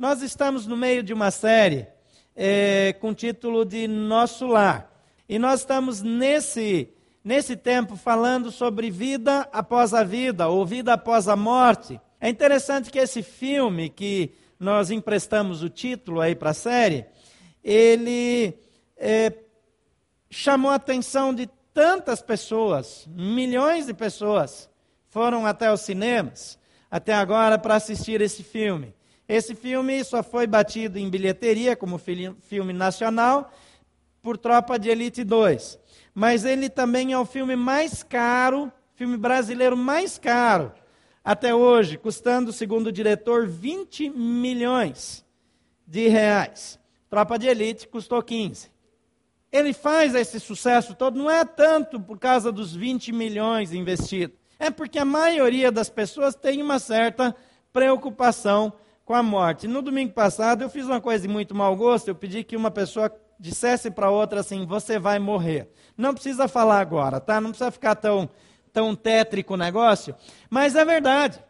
Nós 0.00 0.22
estamos 0.22 0.66
no 0.66 0.78
meio 0.78 1.02
de 1.02 1.12
uma 1.12 1.30
série 1.30 1.86
é, 2.34 2.94
com 3.02 3.10
o 3.10 3.14
título 3.14 3.66
de 3.66 3.86
Nosso 3.86 4.46
Lar. 4.46 4.90
E 5.28 5.38
nós 5.38 5.60
estamos 5.60 6.00
nesse, 6.00 6.88
nesse 7.22 7.54
tempo 7.54 7.96
falando 7.96 8.50
sobre 8.50 8.90
vida 8.90 9.46
após 9.52 9.92
a 9.92 10.02
vida, 10.02 10.48
ou 10.48 10.64
vida 10.64 10.94
após 10.94 11.28
a 11.28 11.36
morte. 11.36 12.00
É 12.18 12.30
interessante 12.30 12.90
que 12.90 12.98
esse 12.98 13.22
filme, 13.22 13.90
que 13.90 14.32
nós 14.58 14.90
emprestamos 14.90 15.62
o 15.62 15.68
título 15.68 16.22
aí 16.22 16.34
para 16.34 16.52
a 16.52 16.54
série, 16.54 17.04
ele 17.62 18.54
é, 18.96 19.34
chamou 20.30 20.70
a 20.70 20.76
atenção 20.76 21.34
de 21.34 21.46
tantas 21.74 22.22
pessoas, 22.22 23.06
milhões 23.14 23.84
de 23.84 23.92
pessoas 23.92 24.66
foram 25.10 25.44
até 25.44 25.70
os 25.70 25.82
cinemas 25.82 26.58
até 26.90 27.12
agora 27.12 27.58
para 27.58 27.76
assistir 27.76 28.20
esse 28.20 28.42
filme. 28.42 28.94
Esse 29.30 29.54
filme 29.54 30.02
só 30.02 30.24
foi 30.24 30.44
batido 30.44 30.98
em 30.98 31.08
bilheteria 31.08 31.76
como 31.76 32.00
filme 32.40 32.72
nacional 32.72 33.52
por 34.20 34.36
Tropa 34.36 34.76
de 34.76 34.88
Elite 34.88 35.22
2. 35.22 35.78
Mas 36.12 36.44
ele 36.44 36.68
também 36.68 37.12
é 37.12 37.18
o 37.18 37.24
filme 37.24 37.54
mais 37.54 38.02
caro, 38.02 38.72
filme 38.96 39.16
brasileiro 39.16 39.76
mais 39.76 40.18
caro 40.18 40.72
até 41.22 41.54
hoje, 41.54 41.96
custando, 41.96 42.52
segundo 42.52 42.88
o 42.88 42.92
diretor, 42.92 43.46
20 43.46 44.10
milhões 44.10 45.24
de 45.86 46.08
reais. 46.08 46.76
Tropa 47.08 47.38
de 47.38 47.46
Elite 47.46 47.86
custou 47.86 48.20
15. 48.20 48.68
Ele 49.52 49.72
faz 49.72 50.12
esse 50.16 50.40
sucesso 50.40 50.92
todo, 50.96 51.16
não 51.16 51.30
é 51.30 51.44
tanto 51.44 52.00
por 52.00 52.18
causa 52.18 52.50
dos 52.50 52.74
20 52.74 53.12
milhões 53.12 53.72
investidos, 53.72 54.36
é 54.58 54.72
porque 54.72 54.98
a 54.98 55.04
maioria 55.04 55.70
das 55.70 55.88
pessoas 55.88 56.34
tem 56.34 56.60
uma 56.60 56.80
certa 56.80 57.32
preocupação 57.72 58.72
com 59.10 59.14
a 59.16 59.24
morte. 59.24 59.66
No 59.66 59.82
domingo 59.82 60.12
passado, 60.12 60.62
eu 60.62 60.70
fiz 60.70 60.86
uma 60.86 61.00
coisa 61.00 61.26
de 61.26 61.28
muito 61.28 61.52
mau 61.52 61.74
gosto, 61.74 62.06
eu 62.06 62.14
pedi 62.14 62.44
que 62.44 62.54
uma 62.54 62.70
pessoa 62.70 63.12
dissesse 63.40 63.90
para 63.90 64.08
outra 64.08 64.38
assim: 64.38 64.64
Você 64.64 65.00
vai 65.00 65.18
morrer. 65.18 65.68
Não 65.96 66.14
precisa 66.14 66.46
falar 66.46 66.78
agora, 66.78 67.18
tá? 67.18 67.40
Não 67.40 67.50
precisa 67.50 67.72
ficar 67.72 67.96
tão, 67.96 68.30
tão 68.72 68.94
tétrico 68.94 69.54
o 69.54 69.56
negócio. 69.56 70.14
Mas 70.48 70.76
é 70.76 70.84
verdade. 70.84 71.42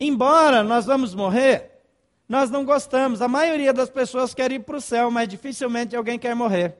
Embora 0.00 0.64
nós 0.64 0.86
vamos 0.86 1.14
morrer, 1.14 1.70
nós 2.28 2.50
não 2.50 2.64
gostamos. 2.64 3.22
A 3.22 3.28
maioria 3.28 3.72
das 3.72 3.88
pessoas 3.88 4.34
quer 4.34 4.50
ir 4.50 4.64
para 4.64 4.78
o 4.78 4.80
céu, 4.80 5.08
mas 5.08 5.28
dificilmente 5.28 5.94
alguém 5.94 6.18
quer 6.18 6.34
morrer. 6.34 6.76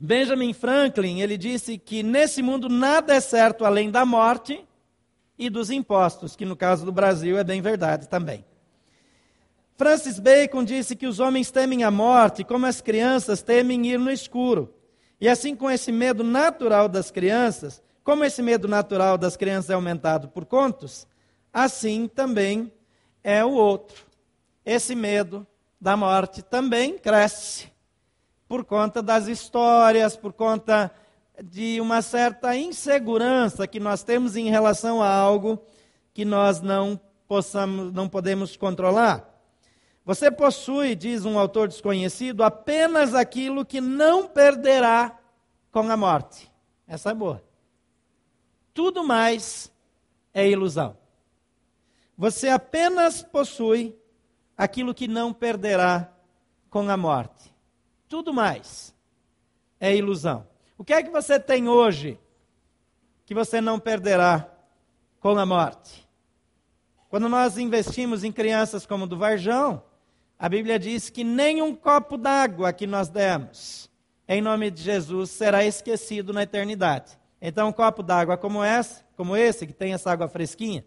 Benjamin 0.00 0.54
Franklin, 0.54 1.20
ele 1.20 1.36
disse 1.36 1.76
que 1.76 2.02
nesse 2.02 2.40
mundo 2.40 2.70
nada 2.70 3.14
é 3.14 3.20
certo 3.20 3.62
além 3.62 3.90
da 3.90 4.06
morte 4.06 4.66
e 5.38 5.50
dos 5.50 5.70
impostos, 5.70 6.34
que 6.34 6.44
no 6.44 6.56
caso 6.56 6.84
do 6.84 6.92
Brasil 6.92 7.38
é 7.38 7.44
bem 7.44 7.60
verdade 7.60 8.08
também. 8.08 8.44
Francis 9.76 10.18
Bacon 10.18 10.64
disse 10.64 10.96
que 10.96 11.06
os 11.06 11.20
homens 11.20 11.50
temem 11.50 11.84
a 11.84 11.90
morte 11.90 12.42
como 12.42 12.64
as 12.64 12.80
crianças 12.80 13.42
temem 13.42 13.86
ir 13.86 13.98
no 13.98 14.10
escuro. 14.10 14.72
E 15.20 15.28
assim, 15.28 15.54
com 15.54 15.70
esse 15.70 15.92
medo 15.92 16.24
natural 16.24 16.88
das 16.88 17.10
crianças, 17.10 17.82
como 18.02 18.24
esse 18.24 18.42
medo 18.42 18.66
natural 18.68 19.18
das 19.18 19.36
crianças 19.36 19.70
é 19.70 19.74
aumentado 19.74 20.28
por 20.28 20.46
contos, 20.46 21.06
assim 21.52 22.08
também 22.08 22.72
é 23.22 23.44
o 23.44 23.50
outro. 23.50 24.06
Esse 24.64 24.94
medo 24.94 25.46
da 25.80 25.96
morte 25.96 26.42
também 26.42 26.96
cresce 26.96 27.68
por 28.48 28.64
conta 28.64 29.02
das 29.02 29.26
histórias, 29.26 30.16
por 30.16 30.32
conta 30.32 30.90
de 31.42 31.80
uma 31.80 32.02
certa 32.02 32.56
insegurança 32.56 33.66
que 33.66 33.78
nós 33.78 34.02
temos 34.02 34.36
em 34.36 34.48
relação 34.48 35.02
a 35.02 35.08
algo 35.10 35.62
que 36.14 36.24
nós 36.24 36.60
não 36.60 36.98
possamos, 37.28 37.92
não 37.92 38.08
podemos 38.08 38.56
controlar. 38.56 39.32
Você 40.04 40.30
possui, 40.30 40.94
diz 40.94 41.24
um 41.24 41.38
autor 41.38 41.68
desconhecido, 41.68 42.42
apenas 42.42 43.14
aquilo 43.14 43.64
que 43.64 43.80
não 43.80 44.26
perderá 44.26 45.18
com 45.70 45.90
a 45.90 45.96
morte. 45.96 46.50
Essa 46.86 47.10
é 47.10 47.14
boa. 47.14 47.42
Tudo 48.72 49.02
mais 49.02 49.72
é 50.32 50.48
ilusão. 50.48 50.96
Você 52.16 52.48
apenas 52.48 53.22
possui 53.22 53.94
aquilo 54.56 54.94
que 54.94 55.08
não 55.08 55.34
perderá 55.34 56.10
com 56.70 56.88
a 56.88 56.96
morte. 56.96 57.52
Tudo 58.08 58.32
mais 58.32 58.94
é 59.80 59.94
ilusão. 59.94 60.46
O 60.78 60.84
que 60.84 60.92
é 60.92 61.02
que 61.02 61.10
você 61.10 61.40
tem 61.40 61.68
hoje 61.68 62.18
que 63.24 63.34
você 63.34 63.60
não 63.60 63.78
perderá 63.78 64.48
com 65.20 65.38
a 65.38 65.46
morte? 65.46 66.06
Quando 67.08 67.28
nós 67.28 67.56
investimos 67.56 68.24
em 68.24 68.32
crianças 68.32 68.84
como 68.84 69.06
do 69.06 69.16
Varjão, 69.16 69.82
a 70.38 70.48
Bíblia 70.48 70.78
diz 70.78 71.08
que 71.08 71.24
nem 71.24 71.62
um 71.62 71.74
copo 71.74 72.18
d'água 72.18 72.72
que 72.72 72.86
nós 72.86 73.08
demos, 73.08 73.90
em 74.28 74.42
nome 74.42 74.70
de 74.70 74.82
Jesus, 74.82 75.30
será 75.30 75.64
esquecido 75.64 76.32
na 76.32 76.42
eternidade. 76.42 77.18
Então, 77.40 77.68
um 77.68 77.72
copo 77.72 78.02
d'água 78.02 78.36
como 78.36 78.62
esse, 78.62 79.02
como 79.16 79.36
esse, 79.36 79.66
que 79.66 79.72
tem 79.72 79.94
essa 79.94 80.10
água 80.10 80.28
fresquinha, 80.28 80.84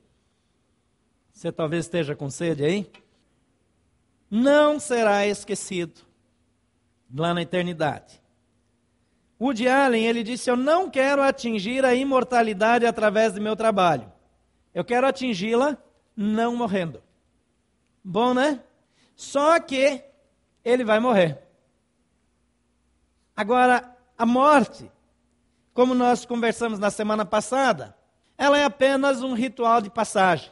você 1.33 1.51
talvez 1.51 1.85
esteja 1.85 2.16
com 2.16 2.29
sede 2.29 2.63
aí, 2.63 2.91
não 4.29 4.79
será 4.79 5.25
esquecido 5.25 6.01
lá 7.16 7.33
na 7.33 7.41
eternidade. 7.41 8.21
Woody 9.39 9.67
Allen, 9.67 10.05
ele 10.05 10.23
disse: 10.23 10.50
Eu 10.50 10.57
não 10.57 10.89
quero 10.89 11.22
atingir 11.22 11.85
a 11.85 11.95
imortalidade 11.95 12.85
através 12.85 13.33
do 13.33 13.41
meu 13.41 13.55
trabalho. 13.55 14.11
Eu 14.73 14.83
quero 14.83 15.07
atingi-la 15.07 15.77
não 16.16 16.55
morrendo. 16.55 17.01
Bom, 18.03 18.33
né? 18.33 18.61
Só 19.16 19.59
que 19.59 20.03
ele 20.63 20.83
vai 20.83 21.00
morrer. 21.00 21.39
Agora, 23.35 23.95
a 24.17 24.25
morte, 24.25 24.91
como 25.73 25.94
nós 25.94 26.25
conversamos 26.25 26.77
na 26.77 26.91
semana 26.91 27.23
passada, 27.23 27.95
ela 28.38 28.57
é 28.57 28.66
apenas 28.66 29.23
um 29.23 29.33
ritual 29.33 29.81
de 29.81 29.89
passagem. 29.89 30.51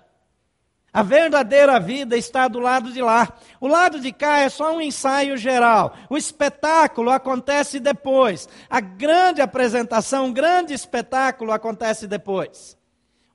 A 0.97 1.03
verdadeira 1.03 1.79
vida 1.79 2.17
está 2.17 2.47
do 2.47 2.59
lado 2.59 2.91
de 2.91 3.03
lá. 3.03 3.31
O 3.61 3.67
lado 3.67 3.99
de 3.99 4.11
cá 4.11 4.39
é 4.39 4.49
só 4.49 4.75
um 4.75 4.81
ensaio 4.81 5.37
geral. 5.37 5.95
O 6.09 6.17
espetáculo 6.17 7.11
acontece 7.11 7.79
depois. 7.79 8.49
A 8.67 8.79
grande 8.79 9.39
apresentação, 9.39 10.27
o 10.27 10.33
grande 10.33 10.73
espetáculo 10.73 11.51
acontece 11.51 12.07
depois. 12.07 12.75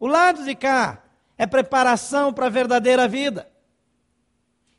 O 0.00 0.08
lado 0.08 0.44
de 0.44 0.56
cá 0.56 1.04
é 1.38 1.46
preparação 1.46 2.32
para 2.32 2.46
a 2.46 2.50
verdadeira 2.50 3.06
vida. 3.06 3.48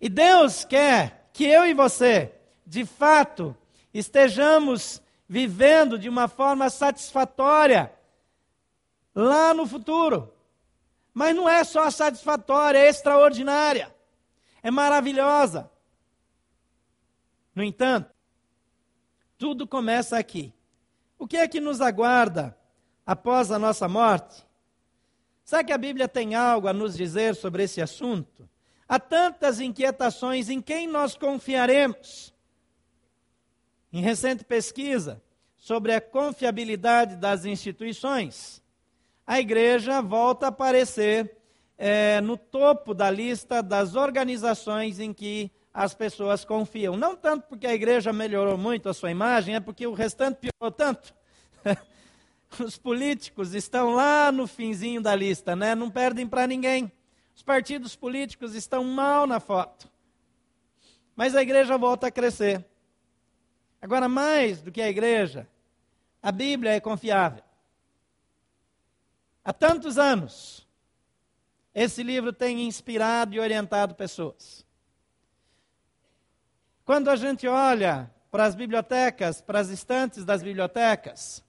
E 0.02 0.10
Deus 0.10 0.66
quer 0.66 1.30
que 1.32 1.46
eu 1.46 1.66
e 1.66 1.74
você, 1.74 2.34
de 2.68 2.84
fato, 2.84 3.56
estejamos 3.94 5.02
vivendo 5.26 5.98
de 5.98 6.10
uma 6.10 6.28
forma 6.28 6.70
satisfatória 6.70 7.94
lá 9.16 9.54
no 9.54 9.66
futuro. 9.66 10.34
Mas 11.14 11.36
não 11.36 11.48
é 11.48 11.64
só 11.64 11.90
satisfatória, 11.92 12.80
é 12.80 12.88
extraordinária, 12.88 13.94
é 14.64 14.72
maravilhosa. 14.72 15.70
No 17.54 17.64
entanto, 17.64 18.12
tudo 19.38 19.68
começa 19.68 20.18
aqui. 20.18 20.54
O 21.20 21.28
que 21.28 21.38
é 21.38 21.48
que 21.48 21.60
nos 21.60 21.82
aguarda 21.82 22.58
após 23.06 23.52
a 23.52 23.60
nossa 23.60 23.88
morte? 23.88 24.44
Será 25.44 25.64
que 25.64 25.74
a 25.74 25.78
Bíblia 25.78 26.08
tem 26.08 26.34
algo 26.34 26.68
a 26.68 26.74
nos 26.74 26.96
dizer 26.96 27.36
sobre 27.36 27.64
esse 27.64 27.82
assunto? 27.82 28.50
Há 28.88 29.00
tantas 29.00 29.60
inquietações 29.60 30.50
em 30.50 30.62
quem 30.62 30.88
nós 30.88 31.16
confiaremos. 31.16 32.34
Em 33.92 34.02
recente 34.02 34.44
pesquisa 34.44 35.22
sobre 35.58 35.94
a 35.94 36.02
confiabilidade 36.02 37.16
das 37.18 37.46
instituições, 37.46 38.63
a 39.26 39.40
igreja 39.40 40.02
volta 40.02 40.48
a 40.48 40.50
aparecer 40.50 41.38
é, 41.78 42.22
no 42.22 42.38
topo 42.38 42.94
da 42.94 43.10
lista 43.10 43.62
das 43.62 43.96
organizações 43.96 45.00
em 45.00 45.14
que 45.14 45.52
as 45.74 45.94
pessoas 45.94 46.46
confiam. 46.46 46.96
Não 46.96 47.16
tanto 47.16 47.48
porque 47.48 47.66
a 47.66 47.74
igreja 47.74 48.14
melhorou 48.14 48.58
muito 48.58 48.88
a 48.88 48.94
sua 48.94 49.10
imagem, 49.10 49.56
é 49.56 49.60
porque 49.60 49.88
o 49.88 49.94
restante 49.94 50.38
piorou 50.38 50.72
tanto. 50.72 51.14
Os 52.64 52.78
políticos 52.78 53.56
estão 53.56 53.96
lá 53.96 54.32
no 54.32 54.46
finzinho 54.46 55.02
da 55.02 55.16
lista, 55.16 55.56
né? 55.56 55.74
não 55.74 55.90
perdem 55.90 56.28
para 56.28 56.46
ninguém. 56.46 56.92
Os 57.36 57.42
partidos 57.42 57.96
políticos 57.96 58.54
estão 58.54 58.84
mal 58.84 59.26
na 59.26 59.40
foto. 59.40 59.90
Mas 61.16 61.36
a 61.36 61.42
igreja 61.42 61.78
volta 61.78 62.08
a 62.08 62.12
crescer. 62.12 62.64
Agora, 63.82 64.08
mais 64.08 64.62
do 64.62 64.72
que 64.72 64.82
a 64.82 64.90
igreja, 64.90 65.48
a 66.22 66.32
Bíblia 66.32 66.74
é 66.74 66.80
confiável. 66.80 67.44
Há 69.46 69.52
tantos 69.52 69.98
anos, 69.98 70.68
esse 71.74 72.04
livro 72.04 72.32
tem 72.32 72.66
inspirado 72.68 73.34
e 73.36 73.40
orientado 73.40 73.96
pessoas. 73.96 74.66
Quando 76.86 77.10
a 77.10 77.16
gente 77.16 77.48
olha 77.48 78.12
para 78.30 78.46
as 78.46 78.56
bibliotecas, 78.56 79.42
para 79.42 79.60
as 79.60 79.70
estantes 79.70 80.26
das 80.26 80.44
bibliotecas, 80.44 81.44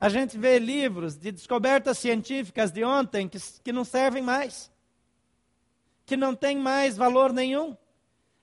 a 0.00 0.08
gente 0.08 0.38
vê 0.38 0.58
livros 0.58 1.16
de 1.16 1.32
descobertas 1.32 1.98
científicas 1.98 2.70
de 2.70 2.84
ontem 2.84 3.28
que, 3.28 3.38
que 3.64 3.72
não 3.72 3.84
servem 3.84 4.22
mais. 4.22 4.70
que 6.06 6.16
não 6.16 6.34
têm 6.34 6.56
mais 6.56 6.96
valor 6.96 7.32
nenhum. 7.32 7.76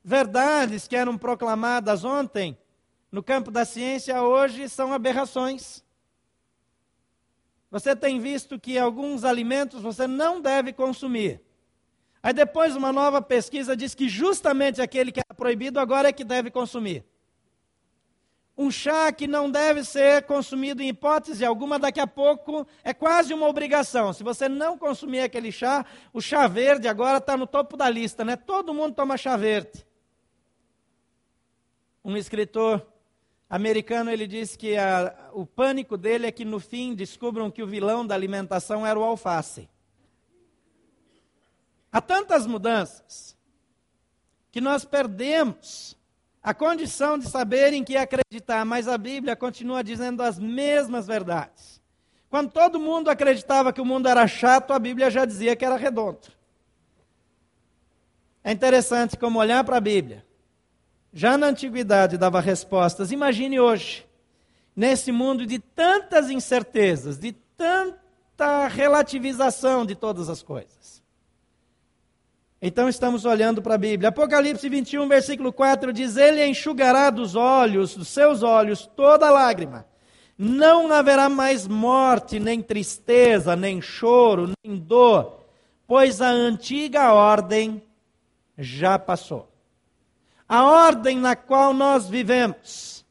Verdades 0.03 0.88
que 0.88 0.95
eram 0.95 1.17
proclamadas 1.17 2.03
ontem 2.03 2.55
no 3.11 3.23
campo 3.23 3.49
da 3.49 3.63
ciência 3.63 4.21
hoje 4.21 4.67
são 4.67 4.91
aberrações. 4.91 5.84
Você 7.75 7.94
tem 7.94 8.22
visto 8.22 8.57
que 8.57 8.80
alguns 8.80 9.25
alimentos 9.25 9.81
você 9.81 10.07
não 10.07 10.39
deve 10.39 10.72
consumir. 10.72 11.42
Aí 12.24 12.31
depois 12.31 12.74
uma 12.74 12.94
nova 12.94 13.22
pesquisa 13.22 13.75
diz 13.75 13.94
que 13.94 14.07
justamente 14.07 14.81
aquele 14.81 15.12
que 15.12 15.19
é 15.19 15.33
proibido 15.33 15.77
agora 15.77 16.07
é 16.07 16.13
que 16.13 16.24
deve 16.24 16.50
consumir. 16.50 17.04
Um 18.57 18.72
chá 18.72 19.12
que 19.12 19.27
não 19.27 19.51
deve 19.51 19.83
ser 19.83 20.24
consumido 20.24 20.81
em 20.81 20.88
hipótese 20.88 21.44
alguma, 21.44 21.77
daqui 21.77 22.00
a 22.00 22.07
pouco 22.07 22.66
é 22.81 22.94
quase 22.94 23.33
uma 23.33 23.45
obrigação. 23.45 24.13
Se 24.13 24.24
você 24.24 24.48
não 24.48 24.77
consumir 24.77 25.19
aquele 25.19 25.51
chá, 25.51 25.86
o 26.13 26.22
chá 26.22 26.48
verde 26.48 26.88
agora 26.88 27.18
está 27.18 27.36
no 27.36 27.45
topo 27.45 27.75
da 27.75 27.89
lista, 27.89 28.24
né? 28.24 28.38
Todo 28.38 28.74
mundo 28.74 28.95
toma 28.95 29.18
chá 29.18 29.36
verde. 29.36 29.86
Um 32.06 32.16
escritor 32.16 32.88
americano 33.55 34.11
ele 34.11 34.27
disse 34.27 34.57
que 34.57 34.75
a, 34.75 35.29
o 35.33 35.45
pânico 35.45 35.95
dele 35.95 36.27
é 36.27 36.31
que 36.31 36.43
no 36.43 36.59
fim 36.59 36.93
descubram 36.93 37.49
que 37.49 37.63
o 37.63 37.67
vilão 37.67 38.05
da 38.05 38.13
alimentação 38.13 38.85
era 38.85 38.99
o 38.99 39.03
alface. 39.03 39.69
Há 41.89 42.01
tantas 42.01 42.45
mudanças 42.45 43.37
que 44.51 44.59
nós 44.59 44.83
perdemos 44.83 45.97
a 46.43 46.53
condição 46.53 47.17
de 47.17 47.29
saber 47.29 47.71
em 47.71 47.81
que 47.81 47.95
acreditar, 47.95 48.65
mas 48.65 48.89
a 48.89 48.97
Bíblia 48.97 49.37
continua 49.37 49.81
dizendo 49.81 50.21
as 50.21 50.37
mesmas 50.37 51.07
verdades. 51.07 51.81
Quando 52.29 52.51
todo 52.51 52.77
mundo 52.77 53.09
acreditava 53.09 53.71
que 53.71 53.79
o 53.79 53.85
mundo 53.85 54.09
era 54.09 54.27
chato, 54.27 54.73
a 54.73 54.79
Bíblia 54.79 55.09
já 55.09 55.23
dizia 55.23 55.55
que 55.55 55.63
era 55.63 55.77
redondo. 55.77 56.27
É 58.43 58.51
interessante 58.51 59.15
como 59.15 59.39
olhar 59.39 59.63
para 59.63 59.77
a 59.77 59.81
Bíblia. 59.81 60.25
Já 61.17 61.38
na 61.38 61.47
antiguidade 61.47 62.17
dava 62.17 62.41
respostas. 62.41 63.09
Imagine 63.09 63.57
hoje, 63.57 64.06
nesse 64.75 65.13
mundo 65.13 65.45
de 65.45 65.59
tantas 65.59 66.29
incertezas, 66.29 67.17
de 67.17 67.31
tanta 67.31 68.67
relativização 68.67 69.85
de 69.85 69.95
todas 69.95 70.27
as 70.27 70.44
coisas. 70.44 71.01
Então 72.62 72.89
estamos 72.89 73.23
olhando 73.23 73.62
para 73.62 73.75
a 73.75 73.77
Bíblia. 73.77 74.09
Apocalipse 74.09 74.67
21, 74.67 75.07
versículo 75.07 75.53
4 75.53 75.94
diz: 75.94 76.17
Ele 76.17 76.45
enxugará 76.45 77.09
dos 77.09 77.33
olhos, 77.33 77.95
dos 77.95 78.09
seus 78.09 78.44
olhos, 78.44 78.85
toda 78.85 79.31
lágrima. 79.31 79.85
Não 80.38 80.91
haverá 80.91 81.29
mais 81.29 81.65
morte, 81.65 82.41
nem 82.41 82.62
tristeza, 82.62 83.56
nem 83.56 83.81
choro, 83.81 84.51
nem 84.65 84.75
dor, 84.75 85.45
pois 85.88 86.21
a 86.21 86.27
antiga 86.27 87.13
ordem 87.13 87.81
já 88.57 89.00
passou. 89.00 89.54
A 90.47 90.63
ordem 90.63 91.18
na 91.18 91.36
qual 91.36 91.74
nós 91.74 92.07
vivemos, 92.07 93.06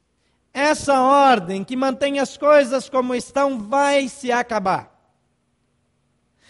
essa 0.53 1.01
ordem 1.01 1.65
que 1.65 1.77
mantém 1.77 2.21
as 2.21 2.37
coisas 2.37 2.89
como 2.89 3.15
estão, 3.15 3.59
vai 3.59 4.09
se 4.09 4.31
acabar. 4.31 4.93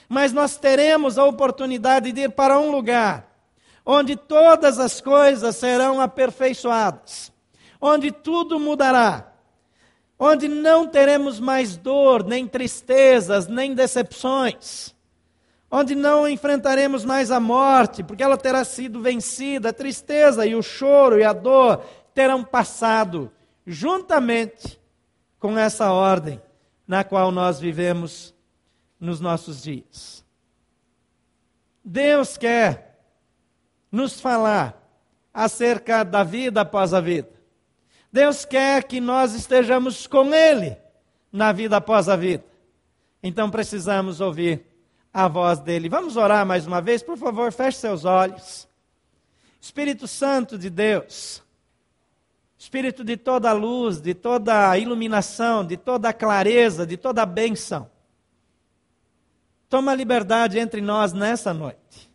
Mas 0.09 0.33
nós 0.33 0.57
teremos 0.57 1.17
a 1.19 1.25
oportunidade 1.25 2.13
de 2.13 2.23
ir 2.23 2.31
para 2.31 2.59
um 2.59 2.71
lugar 2.71 3.35
onde 3.85 4.17
todas 4.17 4.79
as 4.79 5.01
coisas 5.01 5.57
serão 5.57 6.01
aperfeiçoadas, 6.01 7.31
onde 7.81 8.11
tudo 8.11 8.59
mudará, 8.59 9.33
onde 10.19 10.49
não 10.49 10.87
teremos 10.87 11.39
mais 11.39 11.77
dor, 11.77 12.25
nem 12.25 12.47
tristezas, 12.47 13.47
nem 13.47 13.75
decepções, 13.75 14.94
onde 15.77 15.97
não 15.97 16.29
enfrentaremos 16.29 17.05
mais 17.05 17.33
a 17.33 17.41
morte, 17.41 18.05
porque 18.05 18.23
ela 18.23 18.37
terá 18.39 18.65
sido 18.65 19.03
vencida, 19.03 19.71
a 19.71 19.73
tristeza 19.73 20.47
e 20.47 20.55
o 20.55 20.63
choro 20.63 21.19
e 21.19 21.25
a 21.25 21.33
dor 21.33 21.85
terão 22.15 22.45
passado, 22.45 23.29
juntamente 23.67 24.81
com 25.37 25.59
essa 25.59 25.91
ordem 25.91 26.41
na 26.87 27.03
qual 27.03 27.33
nós 27.33 27.59
vivemos 27.59 28.33
nos 29.01 29.19
nossos 29.21 29.65
dias. 29.65 30.25
Deus 31.85 32.37
quer 32.37 33.01
nos 33.91 34.21
falar 34.21 34.81
acerca 35.33 36.05
da 36.05 36.23
vida 36.23 36.61
após 36.61 36.95
a 36.95 37.01
vida. 37.01 37.33
Deus 38.13 38.45
quer 38.45 38.85
que 38.85 39.01
nós 39.01 39.35
estejamos 39.35 40.07
com 40.07 40.33
Ele 40.33 40.77
na 41.33 41.51
vida 41.51 41.79
após 41.79 42.09
a 42.09 42.15
vida. 42.15 42.45
Então 43.21 43.51
precisamos 43.51 44.21
ouvir 44.21 44.74
a 45.15 45.29
voz 45.29 45.61
dele. 45.61 45.89
Vamos 45.89 46.17
orar 46.17 46.45
mais 46.45 46.67
uma 46.67 46.83
vez? 46.83 47.01
Por 47.01 47.17
favor, 47.17 47.53
feche 47.53 47.79
seus 47.79 48.05
olhos. 48.05 48.69
Espírito 49.61 50.09
Santo 50.09 50.59
de 50.59 50.69
Deus, 50.69 51.43
Espírito 52.59 53.05
de 53.05 53.17
toda 53.17 53.53
luz, 53.53 54.01
de 54.01 54.15
toda 54.15 54.77
iluminação, 54.79 55.65
de 55.65 55.77
toda 55.77 56.13
clareza, 56.13 56.87
de 56.87 56.97
toda 56.97 57.25
bênção. 57.25 57.91
Toma 59.69 59.95
liberdade 59.95 60.59
entre 60.59 60.81
nós 60.81 61.13
nessa 61.13 61.55
noite. 61.55 62.11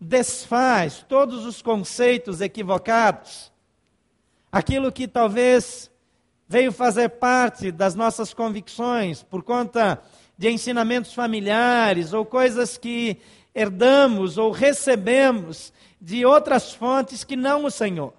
Desfaz 0.00 1.04
todos 1.08 1.44
os 1.44 1.62
conceitos 1.62 2.40
equivocados, 2.40 3.52
aquilo 4.52 4.92
que 4.92 5.08
talvez 5.08 5.90
veio 6.46 6.70
fazer 6.70 7.08
parte 7.08 7.72
das 7.72 7.94
nossas 7.94 8.34
convicções 8.34 9.22
por 9.22 9.42
conta 9.42 10.02
de 10.36 10.50
ensinamentos 10.50 11.14
familiares 11.14 12.12
ou 12.12 12.24
coisas 12.24 12.76
que 12.76 13.18
herdamos 13.54 14.36
ou 14.36 14.50
recebemos 14.50 15.72
de 16.00 16.26
outras 16.26 16.72
fontes 16.72 17.24
que 17.24 17.36
não 17.36 17.64
o 17.64 17.70
Senhor. 17.70 18.12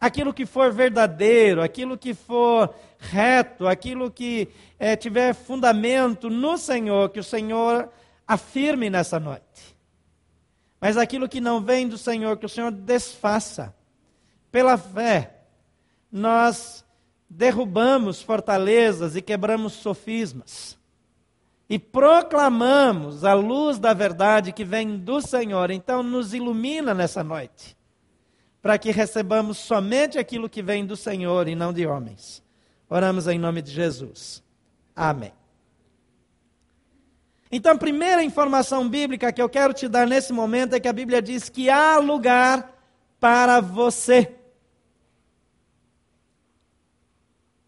Aquilo 0.00 0.34
que 0.34 0.46
for 0.46 0.72
verdadeiro, 0.72 1.62
aquilo 1.62 1.96
que 1.96 2.12
for 2.12 2.74
reto, 2.98 3.68
aquilo 3.68 4.10
que 4.10 4.48
é, 4.78 4.96
tiver 4.96 5.32
fundamento 5.34 6.28
no 6.28 6.56
Senhor, 6.58 7.10
que 7.10 7.20
o 7.20 7.24
Senhor 7.24 7.88
afirme 8.26 8.90
nessa 8.90 9.20
noite. 9.20 9.76
Mas 10.80 10.96
aquilo 10.96 11.28
que 11.28 11.40
não 11.40 11.60
vem 11.60 11.86
do 11.86 11.96
Senhor, 11.96 12.36
que 12.36 12.46
o 12.46 12.48
Senhor 12.48 12.72
desfaça. 12.72 13.72
Pela 14.50 14.76
fé, 14.76 15.42
nós 16.10 16.84
derrubamos 17.30 18.20
fortalezas 18.20 19.14
e 19.14 19.22
quebramos 19.22 19.74
sofismas. 19.74 20.76
E 21.68 21.78
proclamamos 21.78 23.24
a 23.24 23.34
luz 23.34 23.78
da 23.78 23.94
verdade 23.94 24.52
que 24.52 24.64
vem 24.64 24.98
do 24.98 25.20
Senhor. 25.20 25.70
Então, 25.70 26.02
nos 26.02 26.34
ilumina 26.34 26.92
nessa 26.92 27.24
noite, 27.24 27.76
para 28.60 28.78
que 28.78 28.90
recebamos 28.90 29.58
somente 29.58 30.18
aquilo 30.18 30.48
que 30.48 30.62
vem 30.62 30.84
do 30.84 30.96
Senhor 30.96 31.48
e 31.48 31.54
não 31.54 31.72
de 31.72 31.86
homens. 31.86 32.42
Oramos 32.88 33.26
em 33.26 33.38
nome 33.38 33.62
de 33.62 33.70
Jesus. 33.70 34.42
Amém. 34.94 35.32
Então, 37.50 37.72
a 37.72 37.78
primeira 37.78 38.24
informação 38.24 38.88
bíblica 38.88 39.30
que 39.30 39.42
eu 39.42 39.48
quero 39.48 39.74
te 39.74 39.86
dar 39.86 40.06
nesse 40.06 40.32
momento 40.32 40.74
é 40.74 40.80
que 40.80 40.88
a 40.88 40.92
Bíblia 40.92 41.20
diz 41.20 41.50
que 41.50 41.68
há 41.68 41.98
lugar 41.98 42.74
para 43.20 43.60
você. 43.60 44.34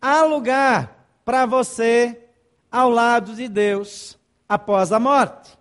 Há 0.01 0.23
lugar 0.25 1.07
para 1.25 1.47
você 1.47 2.24
ao 2.75 2.91
lado 2.91 3.37
de 3.37 3.47
Deus 3.47 4.19
após 4.49 4.91
a 4.91 4.99
morte. 4.99 5.57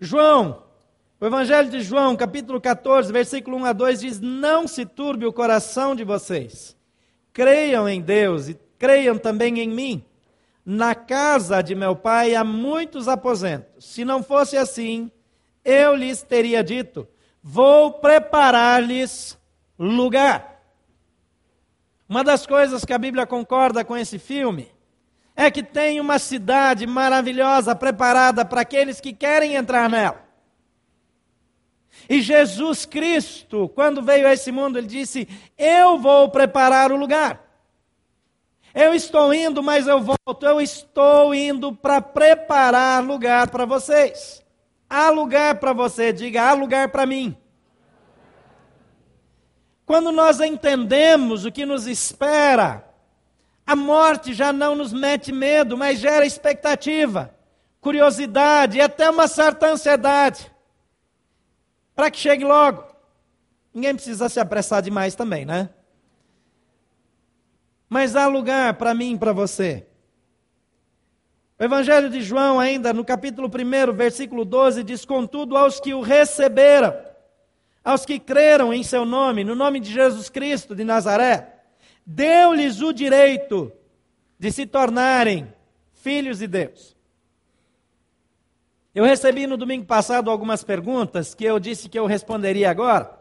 João, 0.00 0.64
o 1.20 1.24
Evangelho 1.24 1.70
de 1.70 1.80
João, 1.80 2.16
capítulo 2.16 2.60
14, 2.60 3.12
versículo 3.12 3.56
1 3.58 3.64
a 3.66 3.72
2 3.72 4.00
diz: 4.00 4.20
Não 4.20 4.66
se 4.66 4.84
turbe 4.84 5.24
o 5.24 5.32
coração 5.32 5.94
de 5.94 6.02
vocês. 6.02 6.76
Creiam 7.32 7.88
em 7.88 8.00
Deus 8.00 8.48
e 8.48 8.58
creiam 8.76 9.16
também 9.16 9.60
em 9.60 9.68
mim. 9.68 10.04
Na 10.66 10.92
casa 10.92 11.62
de 11.62 11.76
meu 11.76 11.94
pai 11.94 12.34
há 12.34 12.42
muitos 12.42 13.06
aposentos. 13.06 13.84
Se 13.84 14.04
não 14.04 14.24
fosse 14.24 14.56
assim, 14.56 15.08
eu 15.64 15.94
lhes 15.94 16.20
teria 16.20 16.64
dito: 16.64 17.06
Vou 17.40 17.92
preparar-lhes 17.92 19.38
lugar. 19.78 20.60
Uma 22.08 22.24
das 22.24 22.44
coisas 22.44 22.84
que 22.84 22.92
a 22.92 22.98
Bíblia 22.98 23.24
concorda 23.24 23.84
com 23.84 23.96
esse 23.96 24.18
filme 24.18 24.79
é 25.40 25.50
que 25.50 25.62
tem 25.62 25.98
uma 25.98 26.18
cidade 26.18 26.86
maravilhosa 26.86 27.74
preparada 27.74 28.44
para 28.44 28.60
aqueles 28.60 29.00
que 29.00 29.10
querem 29.10 29.54
entrar 29.54 29.88
nela. 29.88 30.22
E 32.06 32.20
Jesus 32.20 32.84
Cristo, 32.84 33.66
quando 33.70 34.02
veio 34.02 34.26
a 34.26 34.34
esse 34.34 34.52
mundo, 34.52 34.76
ele 34.76 34.86
disse: 34.86 35.26
Eu 35.56 35.96
vou 35.98 36.28
preparar 36.28 36.92
o 36.92 36.96
lugar. 36.96 37.42
Eu 38.74 38.92
estou 38.92 39.32
indo, 39.32 39.62
mas 39.62 39.86
eu 39.86 40.02
volto. 40.02 40.44
Eu 40.44 40.60
estou 40.60 41.34
indo 41.34 41.74
para 41.74 42.02
preparar 42.02 43.02
lugar 43.02 43.48
para 43.48 43.64
vocês. 43.64 44.44
Há 44.90 45.08
lugar 45.08 45.54
para 45.54 45.72
você, 45.72 46.12
diga: 46.12 46.50
há 46.50 46.52
lugar 46.52 46.90
para 46.90 47.06
mim. 47.06 47.34
Quando 49.86 50.12
nós 50.12 50.38
entendemos 50.38 51.46
o 51.46 51.50
que 51.50 51.64
nos 51.64 51.86
espera, 51.86 52.89
a 53.70 53.76
morte 53.76 54.34
já 54.34 54.52
não 54.52 54.74
nos 54.74 54.92
mete 54.92 55.30
medo, 55.30 55.78
mas 55.78 56.00
gera 56.00 56.26
expectativa. 56.26 57.32
curiosidade 57.80 58.78
e 58.78 58.80
até 58.80 59.08
uma 59.08 59.28
certa 59.28 59.68
ansiedade 59.68 60.50
para 61.94 62.10
que 62.10 62.18
chegue 62.18 62.44
logo. 62.44 62.84
Ninguém 63.72 63.94
precisa 63.94 64.28
se 64.28 64.40
apressar 64.40 64.82
demais 64.82 65.14
também, 65.14 65.44
né? 65.46 65.70
Mas 67.88 68.16
há 68.16 68.26
lugar 68.26 68.74
para 68.74 68.92
mim 68.92 69.14
e 69.14 69.18
para 69.18 69.32
você. 69.32 69.86
O 71.56 71.62
Evangelho 71.62 72.10
de 72.10 72.20
João, 72.22 72.58
ainda 72.58 72.92
no 72.92 73.04
capítulo 73.04 73.48
1, 73.48 73.92
versículo 73.92 74.44
12, 74.44 74.82
diz: 74.82 75.04
Contudo, 75.04 75.56
aos 75.56 75.78
que 75.78 75.94
o 75.94 76.00
receberam, 76.00 76.92
aos 77.84 78.04
que 78.04 78.18
creram 78.18 78.74
em 78.74 78.82
seu 78.82 79.04
nome, 79.04 79.44
no 79.44 79.54
nome 79.54 79.78
de 79.78 79.92
Jesus 79.92 80.28
Cristo 80.28 80.74
de 80.74 80.82
Nazaré, 80.82 81.49
deu-lhes 82.12 82.80
o 82.80 82.92
direito 82.92 83.70
de 84.36 84.50
se 84.50 84.66
tornarem 84.66 85.52
filhos 85.92 86.38
de 86.40 86.48
Deus. 86.48 86.96
Eu 88.92 89.04
recebi 89.04 89.46
no 89.46 89.56
domingo 89.56 89.86
passado 89.86 90.28
algumas 90.28 90.64
perguntas 90.64 91.34
que 91.34 91.44
eu 91.44 91.60
disse 91.60 91.88
que 91.88 91.96
eu 91.96 92.06
responderia 92.06 92.68
agora. 92.68 93.16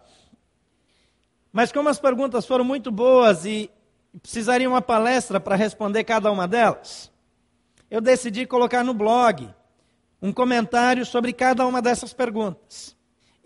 Mas 1.54 1.72
como 1.72 1.88
as 1.88 2.00
perguntas 2.00 2.48
foram 2.48 2.66
muito 2.66 2.92
boas 2.92 3.46
e 3.46 3.70
precisaria 4.24 4.68
uma 4.68 4.82
palestra 4.82 5.40
para 5.40 5.56
responder 5.56 6.04
cada 6.04 6.32
uma 6.32 6.48
delas, 6.48 7.12
eu 7.92 8.02
decidi 8.02 8.48
colocar 8.48 8.84
no 8.84 8.96
blog 8.96 9.54
um 10.20 10.34
comentário 10.34 11.06
sobre 11.06 11.32
cada 11.32 11.66
uma 11.68 11.80
dessas 11.80 12.12
perguntas. 12.12 12.98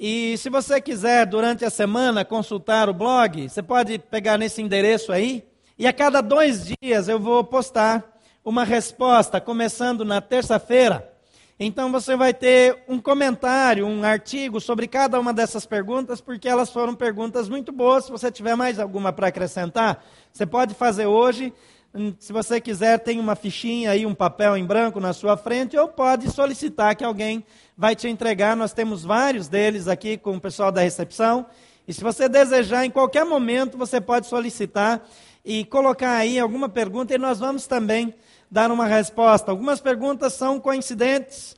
E 0.06 0.38
se 0.38 0.50
você 0.50 0.82
quiser, 0.82 1.26
durante 1.26 1.64
a 1.64 1.70
semana, 1.70 2.26
consultar 2.26 2.90
o 2.90 2.94
blog, 2.94 3.48
você 3.48 3.64
pode 3.64 3.98
pegar 3.98 4.38
nesse 4.38 4.62
endereço 4.62 5.14
aí. 5.14 5.46
E 5.80 5.88
a 5.88 5.94
cada 5.94 6.20
dois 6.20 6.74
dias 6.82 7.08
eu 7.08 7.18
vou 7.18 7.42
postar 7.42 8.04
uma 8.44 8.66
resposta, 8.66 9.40
começando 9.40 10.04
na 10.04 10.20
terça-feira. 10.20 11.10
Então 11.58 11.90
você 11.90 12.18
vai 12.18 12.34
ter 12.34 12.84
um 12.86 13.00
comentário, 13.00 13.88
um 13.88 14.04
artigo 14.04 14.60
sobre 14.60 14.90
cada 14.90 15.18
uma 15.18 15.32
dessas 15.32 15.66
perguntas, 15.66 16.20
porque 16.20 16.50
elas 16.50 16.70
foram 16.70 16.94
perguntas 16.94 17.48
muito 17.48 17.72
boas. 17.72 18.04
Se 18.04 18.12
você 18.12 18.30
tiver 18.30 18.58
mais 18.58 18.80
alguma 18.80 19.14
para 19.14 19.28
acrescentar, 19.28 20.04
você 20.34 20.46
pode 20.46 20.74
fazer 20.74 21.06
hoje. 21.06 21.54
Hum, 21.96 22.12
se 22.18 22.34
você 22.34 22.60
quiser, 22.60 22.98
tem 22.98 23.20
uma 23.20 23.36
fichinha 23.36 23.92
aí, 23.92 24.04
um 24.04 24.16
papel 24.16 24.58
em 24.58 24.66
branco 24.66 25.00
na 25.00 25.14
sua 25.14 25.38
frente, 25.38 25.78
ou 25.78 25.88
pode 25.88 26.32
solicitar 26.32 26.96
que 26.96 27.04
alguém 27.04 27.46
vai 27.78 27.96
te 27.96 28.08
entregar. 28.08 28.58
Nós 28.58 28.74
temos 28.74 29.04
vários 29.04 29.48
deles 29.48 29.88
aqui 29.88 30.18
com 30.18 30.36
o 30.36 30.42
pessoal 30.42 30.72
da 30.72 30.82
recepção. 30.82 31.46
E 31.88 31.94
se 31.94 32.04
você 32.04 32.28
desejar, 32.28 32.84
em 32.84 32.90
qualquer 32.90 33.24
momento, 33.24 33.78
você 33.78 34.02
pode 34.02 34.26
solicitar 34.26 35.08
e 35.46 35.66
colocar 35.66 36.16
aí 36.16 36.40
alguma 36.40 36.68
pergunta, 36.68 37.14
e 37.14 37.18
nós 37.20 37.40
vamos 37.40 37.68
também 37.68 38.16
dar 38.50 38.72
uma 38.72 38.88
resposta. 38.88 39.52
Algumas 39.52 39.80
perguntas 39.80 40.34
são 40.34 40.60
coincidentes, 40.60 41.56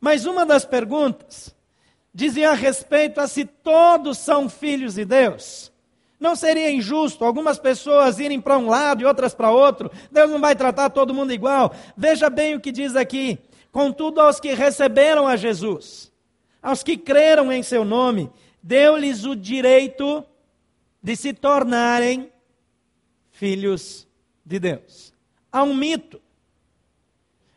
mas 0.00 0.24
uma 0.24 0.46
das 0.46 0.64
perguntas 0.64 1.54
dizia 2.14 2.48
a 2.50 2.54
respeito 2.54 3.20
a 3.20 3.28
se 3.28 3.44
todos 3.44 4.16
são 4.16 4.48
filhos 4.48 4.94
de 4.94 5.04
Deus. 5.04 5.70
Não 6.18 6.34
seria 6.34 6.70
injusto 6.70 7.24
algumas 7.24 7.58
pessoas 7.58 8.18
irem 8.18 8.40
para 8.40 8.56
um 8.56 8.68
lado 8.68 9.02
e 9.02 9.04
outras 9.04 9.34
para 9.34 9.50
outro? 9.50 9.90
Deus 10.10 10.30
não 10.30 10.40
vai 10.40 10.56
tratar 10.56 10.90
todo 10.90 11.14
mundo 11.14 11.32
igual. 11.32 11.74
Veja 11.96 12.30
bem 12.30 12.54
o 12.54 12.60
que 12.60 12.72
diz 12.72 12.96
aqui. 12.96 13.38
Contudo, 13.70 14.20
aos 14.20 14.40
que 14.40 14.54
receberam 14.54 15.28
a 15.28 15.36
Jesus, 15.36 16.10
aos 16.62 16.82
que 16.82 16.96
creram 16.96 17.52
em 17.52 17.62
seu 17.62 17.84
nome, 17.84 18.30
deu-lhes 18.62 19.24
o 19.24 19.36
direito 19.36 20.24
de 21.02 21.14
se 21.14 21.34
tornarem 21.34 22.32
filhos 23.30 24.08
de 24.44 24.58
Deus. 24.58 25.12
Há 25.52 25.62
um 25.62 25.74
mito 25.74 26.20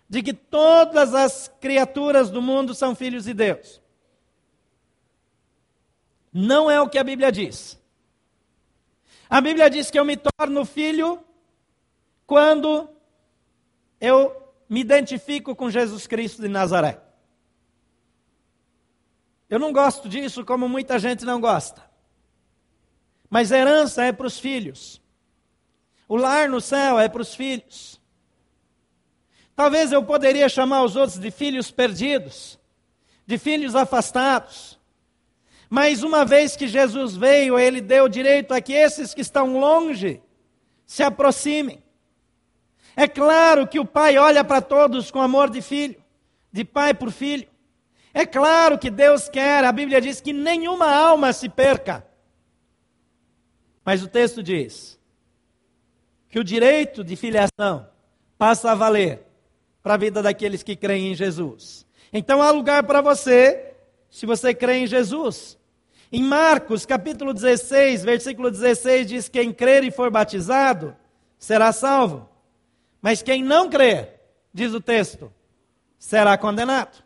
de 0.10 0.22
que 0.22 0.34
todas 0.34 1.16
as 1.16 1.50
criaturas 1.62 2.30
do 2.30 2.42
mundo 2.42 2.76
são 2.76 2.94
filhos 2.94 3.24
de 3.24 3.34
Deus. 3.34 3.82
Não 6.34 6.70
é 6.70 6.82
o 6.82 6.90
que 6.90 6.98
a 6.98 7.04
Bíblia 7.04 7.32
diz. 7.32 7.80
A 9.30 9.40
Bíblia 9.42 9.70
diz 9.70 9.92
que 9.92 10.00
eu 10.00 10.04
me 10.04 10.18
torno 10.18 10.66
filho 10.66 11.24
quando 12.26 12.90
eu 14.02 14.36
me 14.68 14.82
identifico 14.82 15.56
com 15.56 15.70
Jesus 15.70 16.08
Cristo 16.08 16.42
de 16.42 16.48
Nazaré. 16.48 17.00
Eu 19.48 19.60
não 19.60 19.72
gosto 19.72 20.10
disso 20.10 20.44
como 20.44 20.68
muita 20.68 20.98
gente 20.98 21.26
não 21.26 21.40
gosta. 21.40 21.88
Mas 23.30 23.52
herança 23.52 24.04
é 24.04 24.12
para 24.12 24.26
os 24.26 24.40
filhos. 24.40 25.00
O 26.08 26.16
lar 26.16 26.50
no 26.50 26.60
céu 26.60 27.00
é 27.00 27.08
para 27.08 27.22
os 27.22 27.36
filhos. 27.36 28.02
Talvez 29.56 29.92
eu 29.92 30.04
poderia 30.04 30.50
chamar 30.50 30.84
os 30.84 30.96
outros 30.96 31.20
de 31.20 31.30
filhos 31.30 31.70
perdidos, 31.70 32.58
de 33.28 33.38
filhos 33.38 33.76
afastados. 33.76 34.79
Mas 35.70 36.02
uma 36.02 36.26
vez 36.26 36.56
que 36.56 36.68
Jesus 36.68 37.16
veio, 37.16 37.60
ele 37.60 37.80
deu 37.80 38.10
direito 38.10 38.54
a 38.54 38.60
que 38.60 38.74
esses 38.74 39.14
que 39.14 39.22
estão 39.22 39.60
longe 39.60 40.20
se 40.86 41.04
aproximem. 41.04 41.84
É 42.96 43.08
claro 43.08 43.68
que 43.68 43.80
o 43.80 43.86
pai 43.86 44.18
olha 44.18 44.44
para 44.44 44.62
todos 44.62 45.12
com 45.12 45.22
amor 45.22 45.50
de 45.52 45.62
filho, 45.62 46.02
de 46.52 46.66
pai 46.66 46.94
por 46.96 47.12
filho. 47.12 47.48
É 48.12 48.26
claro 48.26 48.80
que 48.80 48.90
Deus 48.90 49.30
quer, 49.30 49.64
a 49.64 49.72
Bíblia 49.72 50.02
diz 50.02 50.20
que 50.20 50.34
nenhuma 50.34 50.92
alma 50.92 51.32
se 51.32 51.48
perca. 51.48 52.04
Mas 53.86 54.02
o 54.02 54.08
texto 54.08 54.42
diz 54.42 55.00
que 56.30 56.40
o 56.40 56.44
direito 56.44 57.04
de 57.04 57.16
filiação 57.16 57.88
passa 58.38 58.72
a 58.72 58.76
valer 58.76 59.24
para 59.84 59.94
a 59.94 59.98
vida 59.98 60.24
daqueles 60.24 60.64
que 60.64 60.76
creem 60.76 61.12
em 61.12 61.16
Jesus. 61.16 61.86
Então 62.12 62.42
há 62.42 62.50
lugar 62.50 62.84
para 62.84 63.02
você, 63.02 63.76
se 64.10 64.26
você 64.26 64.54
crê 64.54 64.78
em 64.78 64.88
Jesus. 64.88 65.59
Em 66.12 66.24
Marcos, 66.24 66.88
capítulo 66.88 67.34
16, 67.34 68.04
versículo 68.04 68.50
16, 68.50 69.08
diz: 69.08 69.30
Quem 69.30 69.54
crer 69.54 69.84
e 69.84 69.92
for 69.92 70.10
batizado 70.10 70.96
será 71.38 71.72
salvo. 71.72 72.28
Mas 73.00 73.22
quem 73.22 73.44
não 73.44 73.70
crer, 73.70 74.20
diz 74.52 74.74
o 74.74 74.82
texto, 74.82 75.32
será 76.00 76.36
condenado. 76.38 77.04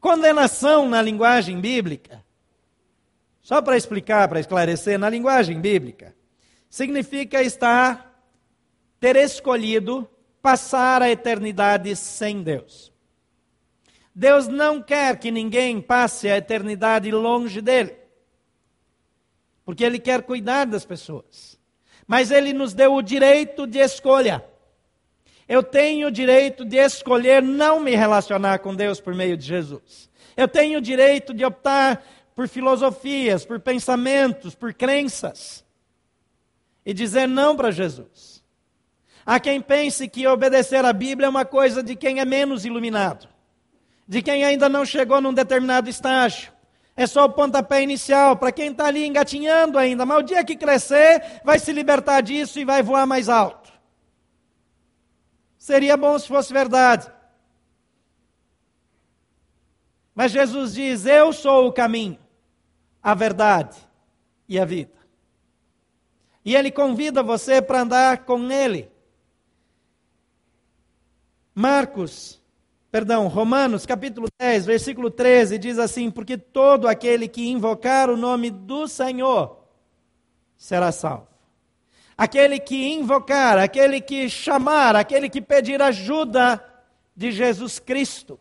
Condenação 0.00 0.88
na 0.88 1.02
linguagem 1.02 1.60
bíblica, 1.60 2.24
só 3.42 3.60
para 3.60 3.76
explicar, 3.76 4.26
para 4.26 4.40
esclarecer, 4.40 4.98
na 4.98 5.10
linguagem 5.10 5.60
bíblica, 5.60 6.16
significa 6.70 7.42
estar, 7.42 8.24
ter 8.98 9.16
escolhido 9.16 10.08
passar 10.40 11.02
a 11.02 11.10
eternidade 11.10 11.94
sem 11.96 12.42
Deus. 12.42 12.90
Deus 14.14 14.48
não 14.48 14.82
quer 14.82 15.18
que 15.18 15.30
ninguém 15.30 15.80
passe 15.80 16.28
a 16.28 16.36
eternidade 16.36 17.10
longe 17.10 17.60
dele. 17.60 17.96
Porque 19.64 19.84
ele 19.84 19.98
quer 19.98 20.22
cuidar 20.22 20.66
das 20.66 20.84
pessoas. 20.84 21.58
Mas 22.06 22.30
ele 22.30 22.52
nos 22.52 22.74
deu 22.74 22.94
o 22.94 23.02
direito 23.02 23.66
de 23.66 23.78
escolha. 23.78 24.44
Eu 25.48 25.62
tenho 25.62 26.08
o 26.08 26.10
direito 26.10 26.64
de 26.64 26.76
escolher 26.76 27.42
não 27.42 27.80
me 27.80 27.94
relacionar 27.94 28.58
com 28.58 28.74
Deus 28.74 29.00
por 29.00 29.14
meio 29.14 29.36
de 29.36 29.46
Jesus. 29.46 30.10
Eu 30.36 30.48
tenho 30.48 30.78
o 30.78 30.82
direito 30.82 31.32
de 31.32 31.44
optar 31.44 32.04
por 32.34 32.48
filosofias, 32.48 33.44
por 33.44 33.60
pensamentos, 33.60 34.54
por 34.54 34.74
crenças. 34.74 35.64
E 36.84 36.92
dizer 36.92 37.28
não 37.28 37.54
para 37.54 37.70
Jesus. 37.70 38.42
Há 39.24 39.38
quem 39.38 39.60
pense 39.60 40.08
que 40.08 40.26
obedecer 40.26 40.84
à 40.84 40.92
Bíblia 40.92 41.26
é 41.26 41.30
uma 41.30 41.44
coisa 41.44 41.82
de 41.82 41.94
quem 41.94 42.18
é 42.18 42.24
menos 42.24 42.64
iluminado 42.64 43.28
de 44.10 44.22
quem 44.22 44.42
ainda 44.42 44.68
não 44.68 44.84
chegou 44.84 45.20
num 45.20 45.32
determinado 45.32 45.88
estágio. 45.88 46.52
É 46.96 47.06
só 47.06 47.26
o 47.26 47.32
pontapé 47.32 47.80
inicial 47.80 48.36
para 48.36 48.50
quem 48.50 48.72
está 48.72 48.86
ali 48.86 49.06
engatinhando 49.06 49.78
ainda, 49.78 50.04
mas 50.04 50.18
o 50.18 50.22
dia 50.22 50.44
que 50.44 50.56
crescer, 50.56 51.40
vai 51.44 51.60
se 51.60 51.72
libertar 51.72 52.20
disso 52.20 52.58
e 52.58 52.64
vai 52.64 52.82
voar 52.82 53.06
mais 53.06 53.28
alto. 53.28 53.72
Seria 55.56 55.96
bom 55.96 56.18
se 56.18 56.26
fosse 56.26 56.52
verdade. 56.52 57.08
Mas 60.12 60.32
Jesus 60.32 60.74
diz: 60.74 61.06
Eu 61.06 61.32
sou 61.32 61.68
o 61.68 61.72
caminho, 61.72 62.18
a 63.00 63.14
verdade 63.14 63.76
e 64.48 64.58
a 64.58 64.64
vida. 64.64 64.98
E 66.44 66.56
Ele 66.56 66.72
convida 66.72 67.22
você 67.22 67.62
para 67.62 67.82
andar 67.82 68.24
com 68.24 68.50
Ele. 68.50 68.90
Marcos 71.54 72.39
perdão, 72.90 73.28
Romanos 73.28 73.86
capítulo 73.86 74.28
10, 74.38 74.66
versículo 74.66 75.10
13, 75.10 75.58
diz 75.58 75.78
assim: 75.78 76.10
Porque 76.10 76.36
todo 76.36 76.88
aquele 76.88 77.28
que 77.28 77.48
invocar 77.48 78.10
o 78.10 78.16
nome 78.16 78.50
do 78.50 78.88
Senhor 78.88 79.64
será 80.56 80.92
salvo. 80.92 81.28
Aquele 82.16 82.58
que 82.58 82.92
invocar, 82.92 83.58
aquele 83.58 84.00
que 84.00 84.28
chamar, 84.28 84.94
aquele 84.94 85.30
que 85.30 85.40
pedir 85.40 85.80
ajuda 85.80 86.62
de 87.16 87.32
Jesus 87.32 87.78
Cristo 87.78 88.38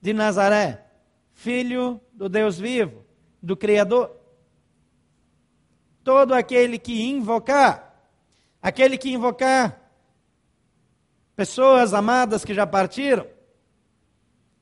de 0.00 0.12
Nazaré, 0.12 0.84
filho 1.32 1.98
do 2.12 2.28
Deus 2.28 2.58
vivo, 2.58 3.06
do 3.42 3.56
Criador. 3.56 4.14
Todo 6.02 6.34
aquele 6.34 6.78
que 6.78 7.04
invocar, 7.04 8.06
aquele 8.60 8.98
que 8.98 9.10
invocar 9.10 9.80
pessoas 11.34 11.94
amadas 11.94 12.44
que 12.44 12.52
já 12.52 12.66
partiram, 12.66 13.26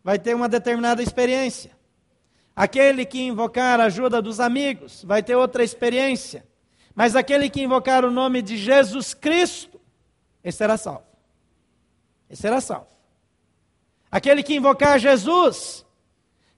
vai 0.03 0.19
ter 0.19 0.35
uma 0.35 0.49
determinada 0.49 1.03
experiência. 1.03 1.71
Aquele 2.55 3.05
que 3.05 3.21
invocar 3.23 3.81
a 3.81 3.85
ajuda 3.85 4.21
dos 4.21 4.41
amigos 4.41 5.03
vai 5.05 5.23
ter 5.23 5.35
outra 5.35 5.65
experiência. 5.65 6.47
Mas 6.95 7.17
aquele 7.17 7.49
que 7.49 7.63
invocar 7.63 8.05
o 8.05 8.11
nome 8.11 8.43
de 8.43 8.57
Jesus 8.57 9.15
Cristo, 9.15 9.81
esse 10.45 10.59
será 10.59 10.77
salvo. 10.77 11.05
Esse 12.29 12.43
será 12.43 12.61
salvo. 12.61 12.89
Aquele 14.11 14.43
que 14.43 14.55
invocar 14.55 14.99
Jesus 14.99 15.87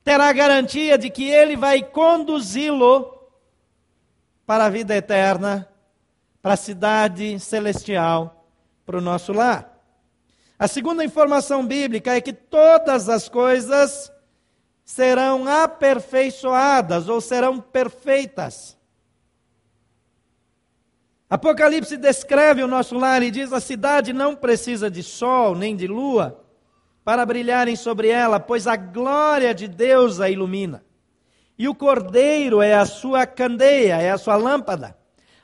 terá 0.03 0.29
a 0.29 0.33
garantia 0.33 0.99
de 0.99 1.09
que 1.09 1.31
ele 1.31 1.57
vai 1.57 1.83
conduzi-lo 1.83 3.15
para 4.45 4.67
a 4.67 4.71
vida 4.71 4.95
eterna, 4.95 5.69
para 6.43 6.55
a 6.55 6.57
cidade 6.57 7.39
celestial, 7.39 8.47
para 8.85 8.99
o 8.99 9.01
nosso 9.01 9.33
lar. 9.33 9.74
A 10.59 10.69
segunda 10.69 11.05
informação 11.05 11.67
bíblica 11.67 12.15
é 12.15 12.21
que 12.21 12.33
todas 12.33 13.09
as 13.09 13.29
coisas 13.29 14.13
serão 14.85 15.49
aperfeiçoadas 15.49 17.09
ou 17.09 17.21
serão 17.21 17.61
perfeitas. 17.61 18.77
Apocalipse 21.29 21.97
descreve 21.97 22.63
o 22.63 22.69
nosso 22.69 22.97
lar 22.97 23.23
e 23.23 23.31
diz: 23.31 23.53
a 23.53 23.61
cidade 23.61 24.13
não 24.13 24.37
precisa 24.37 24.91
de 24.91 25.03
sol 25.03 25.57
nem 25.57 25.75
de 25.75 25.87
lua 25.87 26.41
para 27.05 27.27
brilharem 27.27 27.75
sobre 27.77 28.09
ela, 28.09 28.39
pois 28.39 28.67
a 28.67 28.77
glória 28.77 29.53
de 29.53 29.67
Deus 29.67 30.21
a 30.21 30.31
ilumina. 30.31 30.85
E 31.59 31.69
o 31.69 31.75
cordeiro 31.75 32.63
é 32.63 32.75
a 32.75 32.87
sua 32.87 33.27
candeia, 33.27 34.01
é 34.01 34.11
a 34.11 34.19
sua 34.19 34.37
lâmpada. 34.37 34.97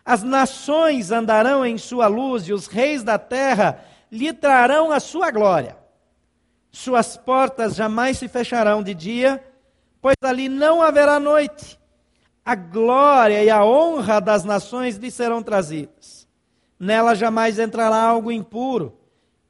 As 0.05 0.23
nações 0.23 1.11
andarão 1.11 1.65
em 1.65 1.77
sua 1.77 2.07
luz 2.07 2.49
e 2.49 2.53
os 2.53 2.67
reis 2.67 3.03
da 3.03 3.19
terra 3.19 3.85
lhe 4.11 4.33
trarão 4.33 4.91
a 4.91 4.99
sua 4.99 5.31
glória. 5.31 5.77
Suas 6.73 7.17
portas 7.17 7.75
jamais 7.75 8.19
se 8.19 8.29
fecharão 8.29 8.83
de 8.83 8.95
dia, 8.95 9.43
pois 10.01 10.17
ali 10.23 10.49
não 10.49 10.83
haverá 10.83 11.19
noite. 11.19 11.79
A 12.45 12.55
glória 12.55 13.43
e 13.45 13.51
a 13.51 13.65
honra 13.65 14.21
das 14.21 14.45
nações 14.45 14.97
lhe 14.97 15.11
serão 15.11 15.43
trazidas. 15.43 16.29
Nela 16.79 17.15
jamais 17.15 17.59
entrará 17.59 18.03
algo 18.03 18.33
impuro, 18.33 18.97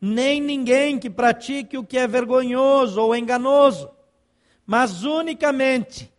nem 0.00 0.40
ninguém 0.40 0.98
que 0.98 1.08
pratique 1.08 1.78
o 1.78 1.84
que 1.84 1.96
é 1.96 2.06
vergonhoso 2.06 3.00
ou 3.00 3.14
enganoso, 3.14 3.88
mas 4.66 5.04
unicamente 5.04 6.12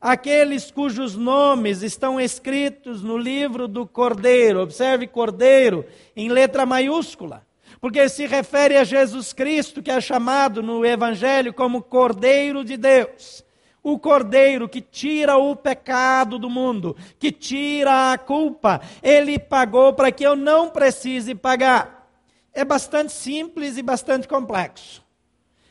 aqueles 0.00 0.70
cujos 0.70 1.16
nomes 1.16 1.82
estão 1.82 2.20
escritos 2.20 3.02
no 3.02 3.16
livro 3.16 3.66
do 3.66 3.86
Cordeiro. 3.86 4.60
Observe 4.60 5.06
Cordeiro 5.06 5.86
em 6.14 6.28
letra 6.28 6.66
maiúscula 6.66 7.47
porque 7.80 8.08
se 8.08 8.26
refere 8.26 8.76
a 8.76 8.84
Jesus 8.84 9.32
Cristo, 9.32 9.82
que 9.82 9.90
é 9.90 10.00
chamado 10.00 10.62
no 10.62 10.84
Evangelho 10.84 11.52
como 11.52 11.82
Cordeiro 11.82 12.64
de 12.64 12.76
Deus. 12.76 13.44
O 13.82 13.98
Cordeiro 13.98 14.68
que 14.68 14.80
tira 14.80 15.36
o 15.36 15.54
pecado 15.54 16.38
do 16.38 16.50
mundo, 16.50 16.96
que 17.18 17.30
tira 17.30 18.12
a 18.12 18.18
culpa, 18.18 18.80
ele 19.02 19.38
pagou 19.38 19.92
para 19.92 20.10
que 20.10 20.24
eu 20.24 20.34
não 20.34 20.68
precise 20.68 21.34
pagar. 21.34 22.10
É 22.52 22.64
bastante 22.64 23.12
simples 23.12 23.76
e 23.76 23.82
bastante 23.82 24.26
complexo. 24.26 25.02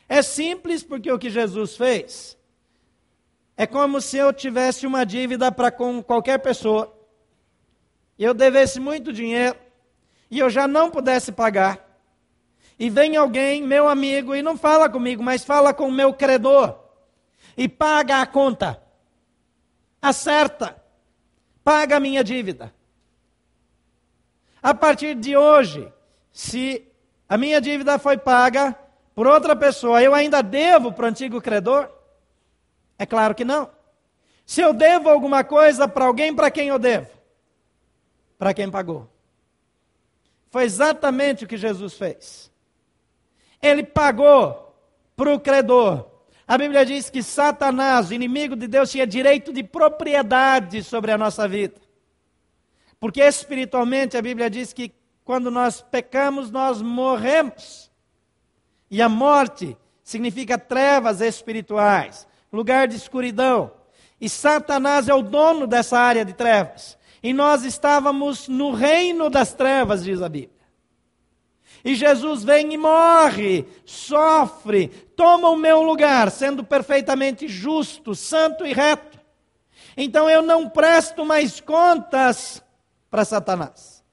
É 0.08 0.22
simples 0.22 0.82
porque 0.82 1.12
o 1.12 1.18
que 1.18 1.28
Jesus 1.28 1.76
fez 1.76 2.38
é 3.56 3.66
como 3.66 4.00
se 4.00 4.16
eu 4.16 4.32
tivesse 4.32 4.86
uma 4.86 5.04
dívida 5.04 5.52
para 5.52 5.70
com 5.70 6.02
qualquer 6.02 6.38
pessoa, 6.38 6.96
e 8.16 8.24
eu 8.24 8.32
devesse 8.32 8.80
muito 8.80 9.12
dinheiro, 9.12 9.56
e 10.30 10.38
eu 10.38 10.48
já 10.48 10.66
não 10.66 10.90
pudesse 10.90 11.32
pagar 11.32 11.87
e 12.78 12.88
vem 12.88 13.16
alguém, 13.16 13.62
meu 13.62 13.88
amigo, 13.88 14.34
e 14.34 14.42
não 14.42 14.56
fala 14.56 14.88
comigo, 14.88 15.22
mas 15.22 15.44
fala 15.44 15.74
com 15.74 15.88
o 15.88 15.92
meu 15.92 16.14
credor, 16.14 16.78
e 17.56 17.68
paga 17.68 18.20
a 18.20 18.26
conta, 18.26 18.80
acerta, 20.00 20.80
paga 21.64 21.96
a 21.96 22.00
minha 22.00 22.22
dívida. 22.22 22.72
A 24.62 24.72
partir 24.74 25.14
de 25.14 25.36
hoje, 25.36 25.92
se 26.30 26.86
a 27.28 27.36
minha 27.36 27.60
dívida 27.60 27.98
foi 27.98 28.16
paga 28.16 28.76
por 29.14 29.26
outra 29.26 29.56
pessoa, 29.56 30.02
eu 30.02 30.14
ainda 30.14 30.42
devo 30.42 30.92
para 30.92 31.06
o 31.06 31.08
antigo 31.08 31.40
credor? 31.40 31.90
É 32.98 33.04
claro 33.04 33.34
que 33.34 33.44
não. 33.44 33.70
Se 34.46 34.60
eu 34.60 34.72
devo 34.72 35.08
alguma 35.08 35.44
coisa 35.44 35.86
para 35.86 36.06
alguém, 36.06 36.34
para 36.34 36.50
quem 36.50 36.68
eu 36.68 36.78
devo? 36.78 37.10
Para 38.38 38.54
quem 38.54 38.70
pagou. 38.70 39.08
Foi 40.50 40.64
exatamente 40.64 41.44
o 41.44 41.48
que 41.48 41.56
Jesus 41.56 41.94
fez. 41.94 42.47
Ele 43.60 43.82
pagou 43.82 44.74
para 45.16 45.34
o 45.34 45.40
credor. 45.40 46.06
A 46.46 46.56
Bíblia 46.56 46.86
diz 46.86 47.10
que 47.10 47.22
Satanás, 47.22 48.10
inimigo 48.10 48.56
de 48.56 48.66
Deus, 48.66 48.90
tinha 48.90 49.06
direito 49.06 49.52
de 49.52 49.62
propriedade 49.62 50.82
sobre 50.82 51.12
a 51.12 51.18
nossa 51.18 51.46
vida. 51.46 51.74
Porque 52.98 53.20
espiritualmente 53.20 54.16
a 54.16 54.22
Bíblia 54.22 54.48
diz 54.48 54.72
que 54.72 54.92
quando 55.24 55.50
nós 55.50 55.82
pecamos, 55.82 56.50
nós 56.50 56.80
morremos. 56.80 57.90
E 58.90 59.02
a 59.02 59.08
morte 59.08 59.76
significa 60.02 60.56
trevas 60.56 61.20
espirituais, 61.20 62.26
lugar 62.50 62.88
de 62.88 62.96
escuridão. 62.96 63.70
E 64.18 64.28
Satanás 64.28 65.08
é 65.08 65.14
o 65.14 65.22
dono 65.22 65.66
dessa 65.66 65.98
área 65.98 66.24
de 66.24 66.32
trevas. 66.32 66.96
E 67.22 67.32
nós 67.32 67.64
estávamos 67.64 68.48
no 68.48 68.72
reino 68.72 69.28
das 69.28 69.52
trevas, 69.52 70.02
diz 70.02 70.22
a 70.22 70.28
Bíblia. 70.28 70.57
E 71.84 71.94
Jesus 71.94 72.42
vem 72.42 72.72
e 72.72 72.76
morre, 72.76 73.66
sofre, 73.84 74.88
toma 75.16 75.48
o 75.48 75.56
meu 75.56 75.82
lugar, 75.82 76.30
sendo 76.30 76.64
perfeitamente 76.64 77.46
justo, 77.46 78.14
santo 78.14 78.66
e 78.66 78.72
reto. 78.72 79.18
Então 79.96 80.28
eu 80.28 80.42
não 80.42 80.68
presto 80.68 81.24
mais 81.24 81.60
contas 81.60 82.62
para 83.10 83.24
Satanás. 83.24 84.04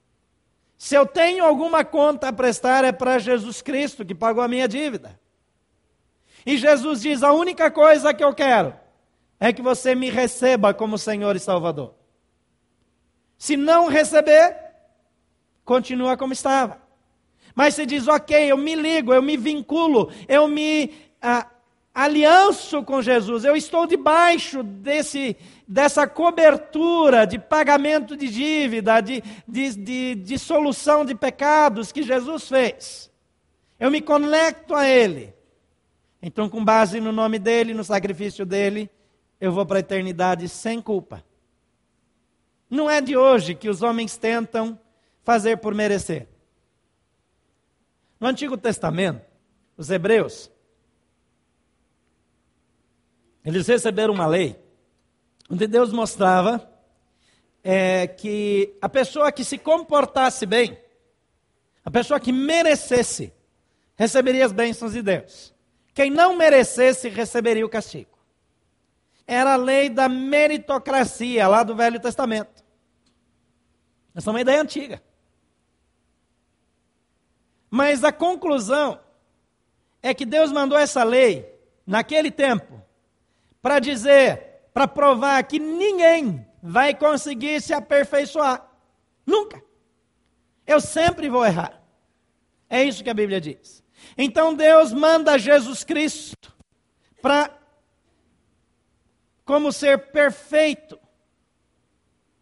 Se 0.78 0.96
eu 0.96 1.06
tenho 1.06 1.44
alguma 1.44 1.84
conta 1.84 2.28
a 2.28 2.34
prestar 2.34 2.84
é 2.84 2.92
para 2.92 3.18
Jesus 3.18 3.62
Cristo, 3.62 4.06
que 4.06 4.14
pagou 4.14 4.44
a 4.44 4.48
minha 4.48 4.68
dívida. 4.68 5.20
E 6.46 6.58
Jesus 6.58 7.02
diz: 7.02 7.24
a 7.24 7.34
única 7.34 7.72
coisa 7.72 8.14
que 8.14 8.24
eu 8.24 8.34
quero 8.34 8.74
é 9.40 9.52
que 9.52 9.62
você 9.62 9.96
me 9.96 10.10
receba 10.10 10.74
como 10.74 10.98
Senhor 10.98 11.36
e 11.36 11.40
Salvador. 11.40 11.96
Se 13.38 13.58
não 13.58 13.88
receber, 13.88 14.56
continua 15.64 16.16
como 16.16 16.34
estava. 16.34 16.85
Mas 17.56 17.74
você 17.74 17.86
diz, 17.86 18.08
ok, 18.08 18.52
eu 18.52 18.58
me 18.58 18.76
ligo, 18.76 19.14
eu 19.14 19.22
me 19.22 19.38
vinculo, 19.38 20.12
eu 20.28 20.46
me 20.46 20.92
ah, 21.22 21.48
alianço 21.94 22.84
com 22.84 23.02
Jesus, 23.02 23.46
eu 23.46 23.56
estou 23.56 23.88
debaixo 23.88 24.62
desse, 24.62 25.38
dessa 25.66 26.06
cobertura 26.06 27.26
de 27.26 27.40
pagamento 27.40 28.18
de 28.18 28.28
dívida, 28.28 29.00
de, 29.00 29.24
de, 29.48 29.74
de, 29.74 30.16
de 30.16 30.38
solução 30.38 31.06
de 31.06 31.16
pecados 31.16 31.94
que 31.94 32.04
Jesus 32.04 32.50
fez. 32.50 33.10
Eu 33.80 33.90
me 33.90 34.02
conecto 34.02 34.76
a 34.76 34.86
Ele. 34.86 35.34
Então, 36.22 36.50
com 36.50 36.64
base 36.64 37.00
no 37.00 37.14
nome 37.14 37.40
dele, 37.40 37.74
no 37.74 37.84
sacrifício 37.84 38.46
dele, 38.46 38.90
eu 39.40 39.52
vou 39.52 39.66
para 39.66 39.78
a 39.78 39.80
eternidade 39.80 40.50
sem 40.50 40.82
culpa. 40.82 41.24
Não 42.70 42.90
é 42.90 43.00
de 43.00 43.16
hoje 43.16 43.56
que 43.56 43.70
os 43.70 43.82
homens 43.82 44.18
tentam 44.18 44.78
fazer 45.24 45.58
por 45.58 45.74
merecer. 45.74 46.28
No 48.26 48.30
Antigo 48.30 48.58
Testamento, 48.58 49.24
os 49.78 49.92
hebreus, 49.92 50.50
eles 53.46 53.68
receberam 53.68 54.16
uma 54.16 54.26
lei 54.26 54.60
onde 55.48 55.68
Deus 55.68 55.94
mostrava 55.94 56.68
é, 57.64 58.08
que 58.08 58.76
a 58.82 58.90
pessoa 58.90 59.32
que 59.32 59.44
se 59.44 59.60
comportasse 59.60 60.48
bem, 60.48 60.76
a 61.86 61.92
pessoa 61.92 62.20
que 62.20 62.32
merecesse, 62.32 63.32
receberia 63.96 64.44
as 64.44 64.52
bênçãos 64.52 64.94
de 64.94 65.04
Deus. 65.04 65.54
Quem 65.94 66.10
não 66.10 66.36
merecesse, 66.36 67.10
receberia 67.10 67.64
o 67.64 67.70
castigo. 67.70 68.18
Era 69.28 69.54
a 69.54 69.56
lei 69.56 69.88
da 69.88 70.10
meritocracia 70.10 71.48
lá 71.48 71.62
do 71.62 71.76
Velho 71.76 72.00
Testamento. 72.00 72.64
Essa 74.16 74.32
é 74.32 74.34
uma 74.34 74.42
ideia 74.42 74.64
antiga. 74.64 75.00
Mas 77.76 78.06
a 78.06 78.12
conclusão 78.14 79.02
é 80.02 80.14
que 80.14 80.26
Deus 80.26 80.50
mandou 80.50 80.78
essa 80.78 81.04
lei 81.04 81.60
naquele 81.86 82.32
tempo 82.32 82.82
para 83.62 83.80
dizer, 83.80 84.70
para 84.74 84.88
provar 84.88 85.44
que 85.44 85.60
ninguém 85.60 86.48
vai 86.64 86.96
conseguir 86.96 87.62
se 87.62 87.74
aperfeiçoar. 87.74 88.66
Nunca. 89.26 89.62
Eu 90.66 90.80
sempre 90.80 91.28
vou 91.28 91.46
errar. 91.46 91.84
É 92.70 92.82
isso 92.82 93.04
que 93.04 93.10
a 93.10 93.14
Bíblia 93.14 93.42
diz. 93.42 93.84
Então 94.18 94.56
Deus 94.56 94.94
manda 94.94 95.38
Jesus 95.38 95.84
Cristo 95.84 96.56
para, 97.22 97.54
como 99.44 99.70
ser 99.74 100.14
perfeito, 100.14 100.98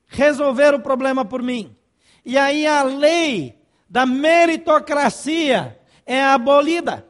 resolver 0.05 0.75
o 0.75 0.79
problema 0.79 1.25
por 1.25 1.41
mim. 1.41 1.75
E 2.23 2.37
aí 2.37 2.67
a 2.67 2.83
lei 2.83 3.62
da 3.93 4.07
meritocracia 4.07 5.79
é 6.03 6.19
abolida. 6.19 7.05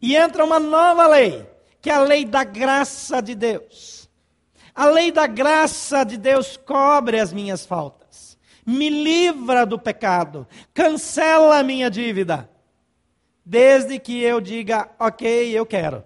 E 0.00 0.14
entra 0.14 0.44
uma 0.44 0.60
nova 0.60 1.06
lei, 1.06 1.48
que 1.80 1.88
é 1.88 1.94
a 1.94 2.00
lei 2.00 2.26
da 2.26 2.44
graça 2.44 3.22
de 3.22 3.34
Deus. 3.34 4.10
A 4.74 4.84
lei 4.84 5.10
da 5.10 5.26
graça 5.26 6.04
de 6.04 6.18
Deus 6.18 6.58
cobre 6.58 7.18
as 7.18 7.32
minhas 7.32 7.64
faltas, 7.64 8.36
me 8.66 8.90
livra 8.90 9.64
do 9.64 9.78
pecado, 9.78 10.46
cancela 10.74 11.58
a 11.58 11.62
minha 11.62 11.90
dívida, 11.90 12.50
desde 13.42 13.98
que 13.98 14.22
eu 14.22 14.38
diga, 14.38 14.90
ok, 14.98 15.50
eu 15.58 15.64
quero, 15.64 16.04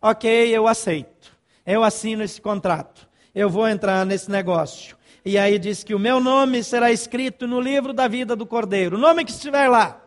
ok, 0.00 0.56
eu 0.56 0.68
aceito, 0.68 1.36
eu 1.66 1.82
assino 1.82 2.22
esse 2.22 2.40
contrato, 2.40 3.08
eu 3.34 3.50
vou 3.50 3.68
entrar 3.68 4.06
nesse 4.06 4.30
negócio. 4.30 4.96
E 5.24 5.38
aí 5.38 5.58
diz 5.58 5.84
que 5.84 5.94
o 5.94 5.98
meu 5.98 6.18
nome 6.18 6.64
será 6.64 6.90
escrito 6.90 7.46
no 7.46 7.60
livro 7.60 7.92
da 7.92 8.08
vida 8.08 8.34
do 8.34 8.44
Cordeiro, 8.44 8.96
o 8.96 9.00
nome 9.00 9.24
que 9.24 9.30
estiver 9.30 9.68
lá 9.68 10.02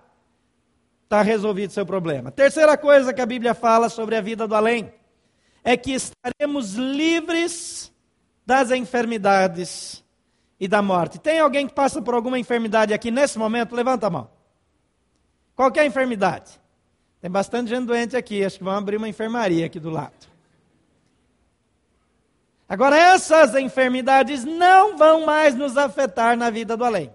está 1.03 1.21
resolvido 1.21 1.71
seu 1.71 1.85
problema. 1.85 2.31
Terceira 2.31 2.77
coisa 2.77 3.13
que 3.13 3.21
a 3.21 3.25
Bíblia 3.25 3.53
fala 3.53 3.87
sobre 3.89 4.15
a 4.15 4.21
vida 4.21 4.47
do 4.47 4.55
além 4.55 4.91
é 5.63 5.77
que 5.77 5.93
estaremos 5.93 6.73
livres 6.73 7.91
das 8.45 8.71
enfermidades 8.71 10.03
e 10.59 10.67
da 10.67 10.81
morte. 10.81 11.19
Tem 11.19 11.39
alguém 11.39 11.67
que 11.67 11.73
passa 11.73 12.01
por 12.01 12.13
alguma 12.13 12.37
enfermidade 12.37 12.93
aqui 12.93 13.09
nesse 13.09 13.39
momento? 13.39 13.75
Levanta 13.75 14.07
a 14.07 14.09
mão. 14.09 14.29
Qualquer 15.55 15.85
enfermidade. 15.85 16.59
Tem 17.21 17.31
bastante 17.31 17.69
gente 17.69 17.85
doente 17.85 18.15
aqui, 18.15 18.43
acho 18.43 18.57
que 18.57 18.63
vão 18.63 18.75
abrir 18.75 18.97
uma 18.97 19.09
enfermaria 19.09 19.65
aqui 19.65 19.79
do 19.79 19.89
lado. 19.89 20.34
Agora, 22.67 22.97
essas 22.97 23.53
enfermidades 23.55 24.43
não 24.43 24.97
vão 24.97 25.25
mais 25.25 25.53
nos 25.53 25.77
afetar 25.77 26.35
na 26.35 26.49
vida 26.49 26.75
do 26.75 26.83
além. 26.83 27.13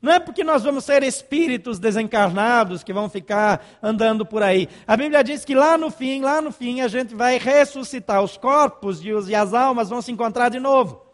Não 0.00 0.12
é 0.12 0.20
porque 0.20 0.44
nós 0.44 0.62
vamos 0.62 0.84
ser 0.84 1.02
espíritos 1.02 1.78
desencarnados 1.78 2.84
que 2.84 2.92
vão 2.92 3.10
ficar 3.10 3.64
andando 3.82 4.24
por 4.24 4.42
aí. 4.42 4.68
A 4.86 4.96
Bíblia 4.96 5.24
diz 5.24 5.44
que 5.44 5.56
lá 5.56 5.76
no 5.76 5.90
fim, 5.90 6.22
lá 6.22 6.40
no 6.40 6.52
fim, 6.52 6.80
a 6.80 6.88
gente 6.88 7.14
vai 7.16 7.36
ressuscitar. 7.36 8.22
Os 8.22 8.36
corpos 8.36 9.02
e, 9.04 9.34
as 9.34 9.52
almas 9.52 9.90
vão 9.90 10.00
se 10.00 10.12
encontrar 10.12 10.50
de 10.50 10.60
novo. 10.60 11.04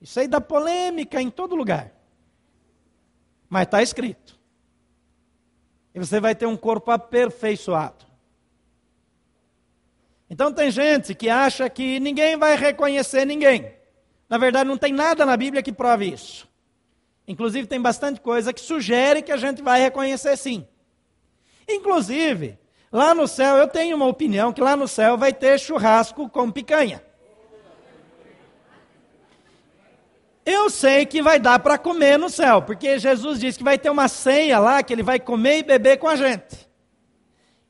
Isso 0.00 0.20
aí 0.20 0.28
dá 0.28 0.40
polêmica 0.40 1.20
em 1.20 1.30
todo 1.30 1.56
lugar. 1.56 1.92
Mas 3.48 3.62
está 3.62 3.82
escrito. 3.82 4.38
E 5.94 5.98
você 5.98 6.20
vai 6.20 6.34
ter 6.34 6.46
um 6.46 6.56
corpo 6.56 6.90
aperfeiçoado. 6.90 8.09
Então 10.30 10.52
tem 10.52 10.70
gente 10.70 11.12
que 11.12 11.28
acha 11.28 11.68
que 11.68 11.98
ninguém 11.98 12.36
vai 12.36 12.56
reconhecer 12.56 13.24
ninguém. 13.24 13.74
Na 14.28 14.38
verdade, 14.38 14.68
não 14.68 14.78
tem 14.78 14.92
nada 14.92 15.26
na 15.26 15.36
Bíblia 15.36 15.60
que 15.60 15.72
prove 15.72 16.12
isso. 16.12 16.48
Inclusive, 17.26 17.66
tem 17.66 17.80
bastante 17.80 18.20
coisa 18.20 18.52
que 18.52 18.60
sugere 18.60 19.22
que 19.22 19.32
a 19.32 19.36
gente 19.36 19.60
vai 19.60 19.80
reconhecer 19.80 20.36
sim. 20.36 20.64
Inclusive, 21.68 22.56
lá 22.92 23.12
no 23.12 23.26
céu, 23.26 23.56
eu 23.56 23.66
tenho 23.66 23.96
uma 23.96 24.06
opinião 24.06 24.52
que 24.52 24.60
lá 24.60 24.76
no 24.76 24.86
céu 24.86 25.18
vai 25.18 25.32
ter 25.32 25.58
churrasco 25.58 26.28
com 26.28 26.48
picanha. 26.50 27.02
Eu 30.46 30.70
sei 30.70 31.04
que 31.06 31.20
vai 31.20 31.40
dar 31.40 31.58
para 31.58 31.76
comer 31.76 32.18
no 32.18 32.30
céu, 32.30 32.62
porque 32.62 33.00
Jesus 33.00 33.40
disse 33.40 33.58
que 33.58 33.64
vai 33.64 33.78
ter 33.78 33.90
uma 33.90 34.06
ceia 34.06 34.60
lá 34.60 34.80
que 34.82 34.92
ele 34.92 35.02
vai 35.02 35.18
comer 35.18 35.58
e 35.58 35.62
beber 35.64 35.98
com 35.98 36.08
a 36.08 36.14
gente. 36.14 36.69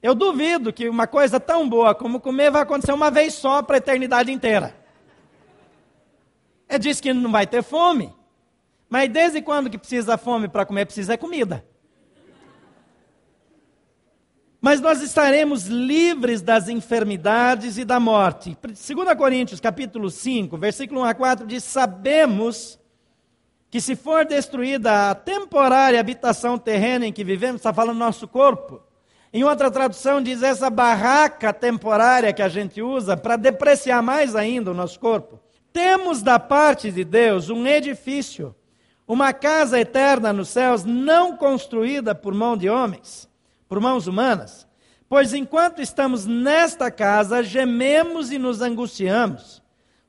Eu 0.03 0.15
duvido 0.15 0.73
que 0.73 0.89
uma 0.89 1.07
coisa 1.07 1.39
tão 1.39 1.69
boa 1.69 1.95
como 1.95 2.21
comer 2.21 2.51
vai 2.51 2.63
acontecer 2.63 2.93
uma 2.93 3.11
vez 3.11 3.35
só 3.35 3.63
para 3.63 3.77
a 3.77 3.79
eternidade 3.79 4.33
inteira. 4.33 4.75
Ele 6.69 6.79
disse 6.79 7.03
que 7.03 7.13
não 7.13 7.31
vai 7.31 7.47
ter 7.47 7.63
fome. 7.63 8.15
Mas 8.89 9.09
desde 9.11 9.43
quando 9.43 9.69
que 9.69 9.77
precisa 9.77 10.17
fome 10.17 10.49
para 10.49 10.65
comer? 10.65 10.87
Precisa 10.87 11.15
é 11.15 11.17
comida. 11.17 11.65
Mas 14.61 14.81
nós 14.81 15.01
estaremos 15.01 15.67
livres 15.67 16.43
das 16.43 16.69
enfermidades 16.69 17.79
e 17.79 17.85
da 17.85 17.99
morte. 17.99 18.57
2 18.63 18.79
Coríntios, 19.17 19.61
capítulo 19.61 20.11
5, 20.11 20.57
versículo 20.59 21.01
1 21.01 21.05
a 21.05 21.15
4 21.15 21.47
diz: 21.47 21.65
"Sabemos 21.65 22.79
que 23.71 23.81
se 23.81 23.95
for 23.95 24.27
destruída 24.27 25.11
a 25.11 25.15
temporária 25.15 26.01
habitação 26.01 26.59
terrena 26.59 27.07
em 27.07 27.13
que 27.13 27.23
vivemos, 27.23 27.61
está 27.61 27.73
falando 27.73 27.97
nosso 27.97 28.27
corpo. 28.27 28.83
Em 29.33 29.45
outra 29.45 29.71
tradução 29.71 30.21
diz 30.21 30.43
essa 30.43 30.69
barraca 30.69 31.53
temporária 31.53 32.33
que 32.33 32.43
a 32.43 32.49
gente 32.49 32.83
usa 32.83 33.17
para 33.17 33.37
depreciar 33.37 34.03
mais 34.03 34.35
ainda 34.35 34.71
o 34.71 34.75
nosso 34.75 34.99
corpo. 34.99 35.39
Temos 35.73 36.21
da 36.21 36.39
parte 36.39 36.91
de 36.91 37.05
Deus 37.05 37.49
um 37.49 37.67
edifício 37.67 38.55
uma 39.13 39.33
casa 39.33 39.81
eterna 39.81 40.33
nos 40.33 40.51
céus, 40.51 40.85
não 40.85 41.37
construída 41.37 42.15
por 42.15 42.33
mão 42.33 42.57
de 42.57 42.71
homens, 42.71 43.29
por 43.69 43.81
mãos 43.81 44.07
humanas. 44.07 44.69
Pois 45.09 45.35
enquanto 45.35 45.83
estamos 45.83 46.27
nesta 46.27 46.93
casa, 46.93 47.43
gememos 47.43 48.31
e 48.31 48.39
nos 48.39 48.61
angustiamos, 48.61 49.61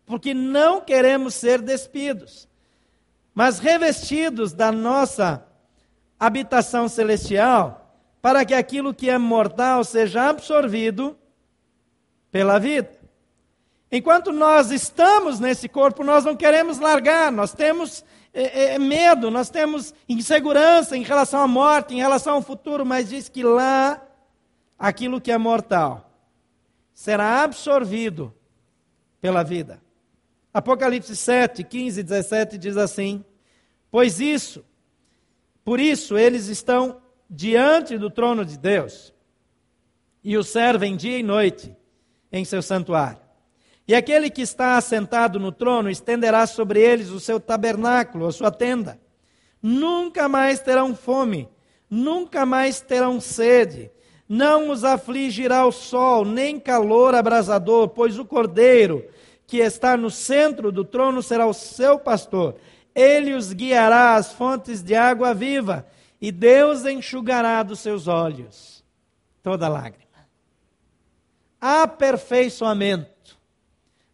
porque 0.06 0.36
não 0.36 0.82
queremos 0.82 1.34
ser 1.34 1.64
despidos, 1.64 2.48
mas 3.34 3.58
revestidos 3.58 4.54
da 4.54 4.72
nossa 4.72 5.48
habitação 6.20 6.88
celestial, 6.88 7.81
para 8.22 8.46
que 8.46 8.54
aquilo 8.54 8.94
que 8.94 9.10
é 9.10 9.18
mortal 9.18 9.84
seja 9.84 10.30
absorvido 10.30 11.18
pela 12.32 12.60
vida. 12.60 13.02
Enquanto 13.92 14.32
nós 14.32 14.72
estamos 14.72 15.40
nesse 15.40 15.68
corpo, 15.68 16.04
nós 16.04 16.24
não 16.24 16.36
queremos 16.36 16.80
largar, 16.80 17.32
nós 17.32 17.54
temos 17.54 18.06
é, 18.34 18.44
é, 18.44 18.74
é, 18.76 18.80
medo, 18.80 19.30
nós 19.30 19.50
temos 19.50 19.94
insegurança 20.08 20.96
em 20.96 21.04
relação 21.04 21.42
à 21.42 21.48
morte, 21.48 21.94
em 21.94 21.98
relação 21.98 22.36
ao 22.36 22.42
futuro, 22.42 22.86
mas 22.86 23.10
diz 23.10 23.28
que 23.28 23.44
lá 23.44 24.02
aquilo 24.80 25.20
que 25.20 25.32
é 25.32 25.38
mortal 25.38 26.10
será 26.94 27.44
absorvido 27.44 28.34
pela 29.20 29.44
vida. 29.44 29.82
Apocalipse 30.54 31.16
7, 31.16 31.64
15 31.64 32.00
e 32.00 32.04
17 32.04 32.58
diz 32.58 32.78
assim: 32.78 33.26
Pois 33.90 34.22
isso, 34.22 34.64
por 35.66 35.80
isso 35.80 36.18
eles 36.18 36.48
estão 36.48 37.02
diante 37.34 37.98
do 37.98 38.10
trono 38.10 38.44
de 38.44 38.58
Deus 38.58 39.14
e 40.22 40.38
o 40.38 40.44
servem 40.44 40.98
dia 40.98 41.18
e 41.18 41.24
noite 41.24 41.74
em 42.30 42.44
seu 42.44 42.62
santuário. 42.62 43.22
E 43.88 43.96
aquele 43.96 44.30
que 44.30 44.42
está 44.42 44.76
assentado 44.76 45.40
no 45.40 45.52
trono 45.52 45.90
estenderá 45.90 46.46
sobre 46.46 46.82
eles 46.82 47.10
o 47.10 47.22
seu 47.22 47.40
tabernáculo, 47.40 48.28
a 48.28 48.32
sua 48.34 48.52
tenda. 48.52 49.00
Nunca 49.64 50.28
mais 50.28 50.60
terão 50.60 50.94
fome, 50.94 51.48
nunca 51.90 52.46
mais 52.46 52.82
terão 52.82 53.22
sede. 53.22 53.90
Não 54.28 54.70
os 54.70 54.84
afligirá 54.84 55.66
o 55.66 55.72
sol, 55.72 56.26
nem 56.26 56.60
calor 56.60 57.16
abrasador, 57.16 57.90
pois 57.90 58.20
o 58.20 58.26
cordeiro 58.26 59.06
que 59.48 59.58
está 59.58 59.98
no 59.98 60.10
centro 60.10 60.72
do 60.72 60.86
trono 60.86 61.22
será 61.22 61.46
o 61.46 61.54
seu 61.54 61.98
pastor. 61.98 62.56
Ele 62.94 63.34
os 63.34 63.52
guiará 63.52 64.16
às 64.16 64.32
fontes 64.32 64.82
de 64.82 64.96
água 64.96 65.34
viva, 65.34 65.86
e 66.22 66.32
Deus 66.32 66.86
enxugará 66.86 67.64
dos 67.64 67.80
seus 67.80 68.08
olhos 68.08 68.84
toda 69.42 69.68
lágrima. 69.68 70.06
Aperfeiçoamento 71.60 73.12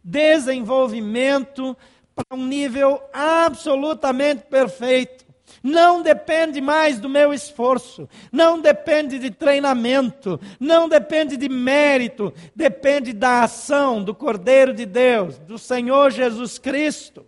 desenvolvimento 0.08 1.76
para 2.14 2.36
um 2.36 2.46
nível 2.46 3.00
absolutamente 3.12 4.44
perfeito. 4.44 5.26
Não 5.62 6.02
depende 6.02 6.60
mais 6.60 6.98
do 6.98 7.08
meu 7.08 7.32
esforço, 7.32 8.08
não 8.30 8.60
depende 8.60 9.18
de 9.18 9.30
treinamento, 9.30 10.40
não 10.58 10.88
depende 10.88 11.36
de 11.36 11.48
mérito, 11.48 12.32
depende 12.54 13.12
da 13.12 13.44
ação 13.44 14.02
do 14.02 14.14
Cordeiro 14.14 14.72
de 14.72 14.86
Deus, 14.86 15.38
do 15.38 15.58
Senhor 15.58 16.10
Jesus 16.10 16.58
Cristo, 16.58 17.26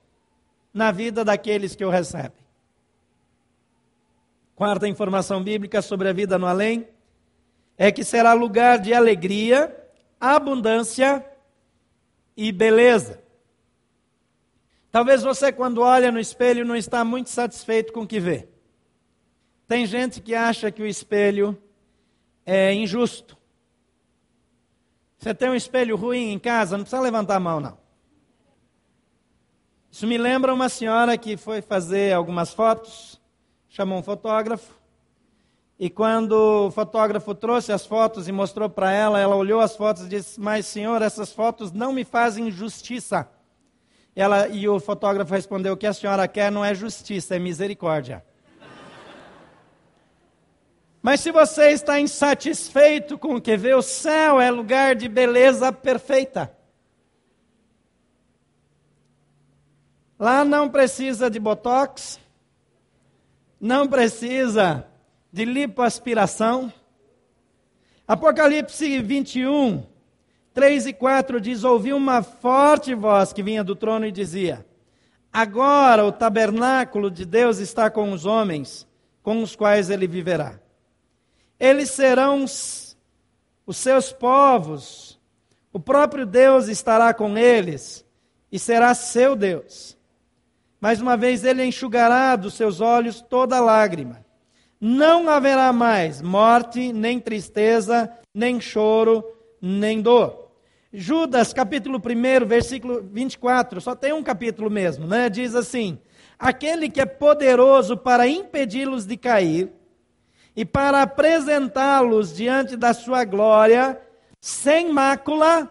na 0.73 0.91
vida 0.93 1.25
daqueles 1.25 1.75
que 1.75 1.85
o 1.85 1.91
recebem. 1.91 2.40
Quarta 4.61 4.87
informação 4.87 5.43
bíblica 5.43 5.81
sobre 5.81 6.07
a 6.07 6.13
vida 6.13 6.39
no 6.39 6.47
além 6.47 6.87
é 7.79 7.91
que 7.91 8.05
será 8.05 8.35
lugar 8.35 8.79
de 8.79 8.93
alegria, 8.93 9.75
abundância 10.21 11.25
e 12.37 12.53
beleza. 12.53 13.25
Talvez 14.93 15.23
você, 15.23 15.51
quando 15.51 15.81
olha 15.81 16.13
no 16.13 16.21
espelho, 16.21 16.67
não 16.67 16.77
está 16.77 17.03
muito 17.07 17.31
satisfeito 17.31 17.91
com 17.91 18.03
o 18.03 18.07
que 18.07 18.21
vê. 18.21 18.51
Tem 19.67 19.87
gente 19.87 20.21
que 20.21 20.35
acha 20.35 20.71
que 20.71 20.83
o 20.83 20.87
espelho 20.87 21.57
é 22.45 22.75
injusto. 22.75 23.39
Você 25.17 25.33
tem 25.33 25.49
um 25.49 25.55
espelho 25.55 25.97
ruim 25.97 26.33
em 26.33 26.39
casa, 26.39 26.77
não 26.77 26.85
precisa 26.85 27.01
levantar 27.01 27.37
a 27.37 27.41
mão, 27.41 27.61
não. 27.61 27.79
Isso 29.91 30.07
me 30.07 30.19
lembra 30.19 30.53
uma 30.53 30.69
senhora 30.69 31.17
que 31.17 31.39
foi 31.39 31.63
fazer 31.63 32.13
algumas 32.13 32.53
fotos, 32.53 33.10
chamou 33.71 33.99
um 33.99 34.03
fotógrafo, 34.03 34.79
e 35.79 35.89
quando 35.89 36.67
o 36.67 36.71
fotógrafo 36.71 37.35
trouxe 37.35 37.73
as 37.73 37.87
fotos 37.87 38.29
e 38.29 38.33
mostrou 38.33 38.69
para 38.69 38.93
ela, 38.93 39.19
ela 39.19 39.35
olhou 39.35 39.61
as 39.61 39.75
fotos 39.75 40.05
e 40.05 40.09
disse: 40.09 40.39
Mas, 40.39 40.67
senhor, 40.67 41.01
essas 41.01 41.33
fotos 41.33 41.73
não 41.73 41.91
me 41.91 42.05
fazem 42.05 42.51
justiça. 42.51 43.27
Ela, 44.15 44.47
e 44.49 44.69
o 44.69 44.79
fotógrafo 44.79 45.33
respondeu: 45.33 45.73
O 45.73 45.77
que 45.79 45.87
a 45.87 45.95
senhora 45.95 46.29
quer 46.29 46.53
não 46.53 46.63
é 46.63 46.75
justiça, 46.75 47.35
é 47.35 47.39
misericórdia. 47.39 48.23
Mas 51.01 51.21
se 51.21 51.33
você 51.33 51.71
está 51.71 51.99
insatisfeito 51.99 53.17
com 53.17 53.37
o 53.37 53.41
que 53.41 53.57
vê, 53.57 53.73
o 53.73 53.81
céu 53.81 54.39
é 54.39 54.51
lugar 54.51 54.95
de 54.95 55.09
beleza 55.09 55.73
perfeita. 55.73 56.55
Lá 60.19 60.45
não 60.45 60.69
precisa 60.69 61.31
de 61.31 61.41
botox, 61.41 62.21
não 63.61 63.87
precisa 63.87 64.87
de 65.33 65.45
lipoaspiração. 65.45 66.73
Apocalipse 68.09 69.01
21, 69.01 69.85
3 70.55 70.87
e 70.87 70.93
4 70.93 71.41
diz: 71.41 71.63
Ouvi 71.63 71.93
uma 71.93 72.23
forte 72.23 72.95
voz 72.95 73.33
que 73.33 73.43
vinha 73.43 73.63
do 73.63 73.77
trono 73.77 74.07
e 74.07 74.13
dizia: 74.13 74.67
Agora 75.33 76.05
o 76.05 76.11
tabernáculo 76.11 77.11
de 77.11 77.25
Deus 77.25 77.59
está 77.59 77.91
com 77.91 78.11
os 78.13 78.25
homens, 78.25 78.89
com 79.23 79.43
os 79.43 79.55
quais 79.55 79.91
ele 79.91 80.07
viverá. 80.07 80.59
Eles 81.59 81.91
serão 81.91 82.45
os 82.45 83.77
seus 83.77 84.13
povos, 84.13 85.21
o 85.73 85.79
próprio 85.79 86.27
Deus 86.27 86.67
estará 86.67 87.15
com 87.15 87.39
eles 87.39 88.05
e 88.51 88.59
será 88.59 88.95
seu 88.95 89.37
Deus. 89.37 89.97
Mais 90.81 90.99
uma 90.99 91.15
vez 91.15 91.45
ele 91.45 91.63
enxugará 91.63 92.35
dos 92.37 92.55
seus 92.55 92.81
olhos 92.81 93.21
toda 93.21 93.61
lágrima. 93.61 94.25
Não 94.81 95.29
haverá 95.29 95.75
mais 95.75 96.23
morte, 96.23 96.91
nem 96.91 97.21
tristeza, 97.21 98.11
nem 98.35 98.59
choro, 98.59 99.23
nem 99.61 100.01
dor. 100.01 100.51
Judas, 100.91 101.53
capítulo 101.53 101.99
1, 101.99 102.47
versículo 102.47 103.03
24, 103.13 103.81
só 103.81 103.95
tem 103.95 104.15
um 104.15 104.23
capítulo 104.23 104.71
mesmo, 104.71 105.07
né? 105.07 105.29
Diz 105.29 105.55
assim: 105.55 105.99
Aquele 106.39 106.89
que 106.89 107.01
é 107.01 107.07
poderoso 107.07 107.97
para 107.97 108.27
impedi-los 108.27 109.05
de 109.05 109.19
cair 109.19 109.71
e 110.57 110.65
para 110.65 111.03
apresentá-los 111.03 112.35
diante 112.35 112.75
da 112.75 112.95
sua 112.95 113.23
glória, 113.25 114.01
sem 114.41 114.91
mácula 114.91 115.71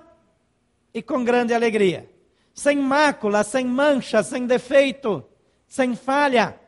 e 0.93 1.01
com 1.01 1.23
grande 1.23 1.51
alegria 1.51 2.08
sem 2.59 2.77
mácula, 2.77 3.41
sem 3.41 3.65
mancha, 3.65 4.21
sem 4.21 4.45
defeito, 4.45 5.23
sem 5.65 5.95
falha. 5.95 6.59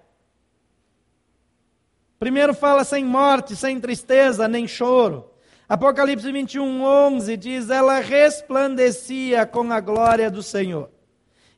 Primeiro 2.17 2.53
fala 2.53 2.85
sem 2.85 3.03
morte, 3.03 3.57
sem 3.57 3.77
tristeza, 3.77 4.47
nem 4.47 4.65
choro. 4.65 5.29
Apocalipse 5.67 6.31
21, 6.31 6.81
11 6.81 7.35
diz: 7.35 7.69
Ela 7.69 7.99
resplandecia 7.99 9.45
com 9.45 9.69
a 9.69 9.81
glória 9.81 10.31
do 10.31 10.41
Senhor, 10.41 10.89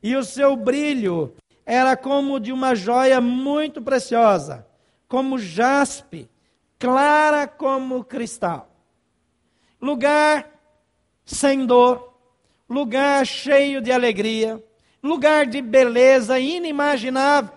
e 0.02 0.16
o 0.16 0.24
seu 0.24 0.56
brilho 0.56 1.32
era 1.64 1.96
como 1.96 2.40
de 2.40 2.50
uma 2.50 2.74
joia 2.74 3.20
muito 3.20 3.80
preciosa, 3.80 4.66
como 5.06 5.38
jaspe, 5.38 6.28
clara 6.76 7.46
como 7.46 8.02
cristal. 8.02 8.68
Lugar 9.80 10.50
sem 11.24 11.64
dor, 11.64 12.13
lugar 12.74 13.24
cheio 13.24 13.80
de 13.80 13.92
alegria, 13.92 14.62
lugar 15.00 15.46
de 15.46 15.62
beleza 15.62 16.38
inimaginável. 16.40 17.54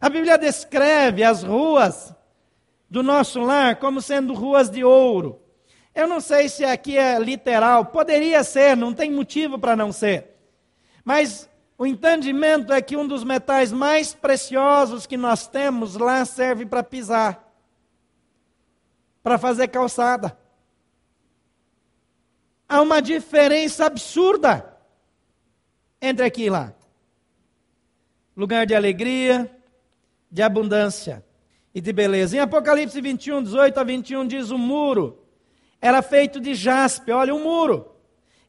A 0.00 0.08
Bíblia 0.08 0.38
descreve 0.38 1.22
as 1.22 1.42
ruas 1.42 2.14
do 2.88 3.02
nosso 3.02 3.40
lar 3.40 3.76
como 3.76 4.00
sendo 4.00 4.32
ruas 4.32 4.70
de 4.70 4.82
ouro. 4.82 5.42
Eu 5.94 6.08
não 6.08 6.20
sei 6.20 6.48
se 6.48 6.64
aqui 6.64 6.96
é 6.96 7.18
literal, 7.18 7.86
poderia 7.86 8.42
ser, 8.42 8.76
não 8.76 8.94
tem 8.94 9.12
motivo 9.12 9.58
para 9.58 9.76
não 9.76 9.92
ser. 9.92 10.36
Mas 11.04 11.48
o 11.76 11.84
entendimento 11.84 12.72
é 12.72 12.80
que 12.80 12.96
um 12.96 13.06
dos 13.06 13.22
metais 13.22 13.72
mais 13.72 14.14
preciosos 14.14 15.06
que 15.06 15.16
nós 15.16 15.46
temos 15.46 15.96
lá 15.96 16.24
serve 16.24 16.64
para 16.64 16.82
pisar, 16.82 17.52
para 19.22 19.36
fazer 19.36 19.68
calçada. 19.68 20.38
Há 22.68 22.82
uma 22.82 23.00
diferença 23.00 23.86
absurda 23.86 24.76
entre 26.00 26.24
aqui 26.24 26.44
e 26.44 26.50
lá. 26.50 26.74
Lugar 28.36 28.66
de 28.66 28.74
alegria, 28.74 29.50
de 30.30 30.42
abundância 30.42 31.24
e 31.74 31.80
de 31.80 31.92
beleza. 31.92 32.36
Em 32.36 32.40
Apocalipse 32.40 33.00
21, 33.00 33.42
18 33.42 33.80
a 33.80 33.84
21 33.84 34.26
diz: 34.26 34.50
o 34.50 34.58
muro 34.58 35.24
era 35.80 36.02
feito 36.02 36.40
de 36.40 36.54
jaspe, 36.54 37.10
olha 37.10 37.34
o 37.34 37.40
muro. 37.40 37.94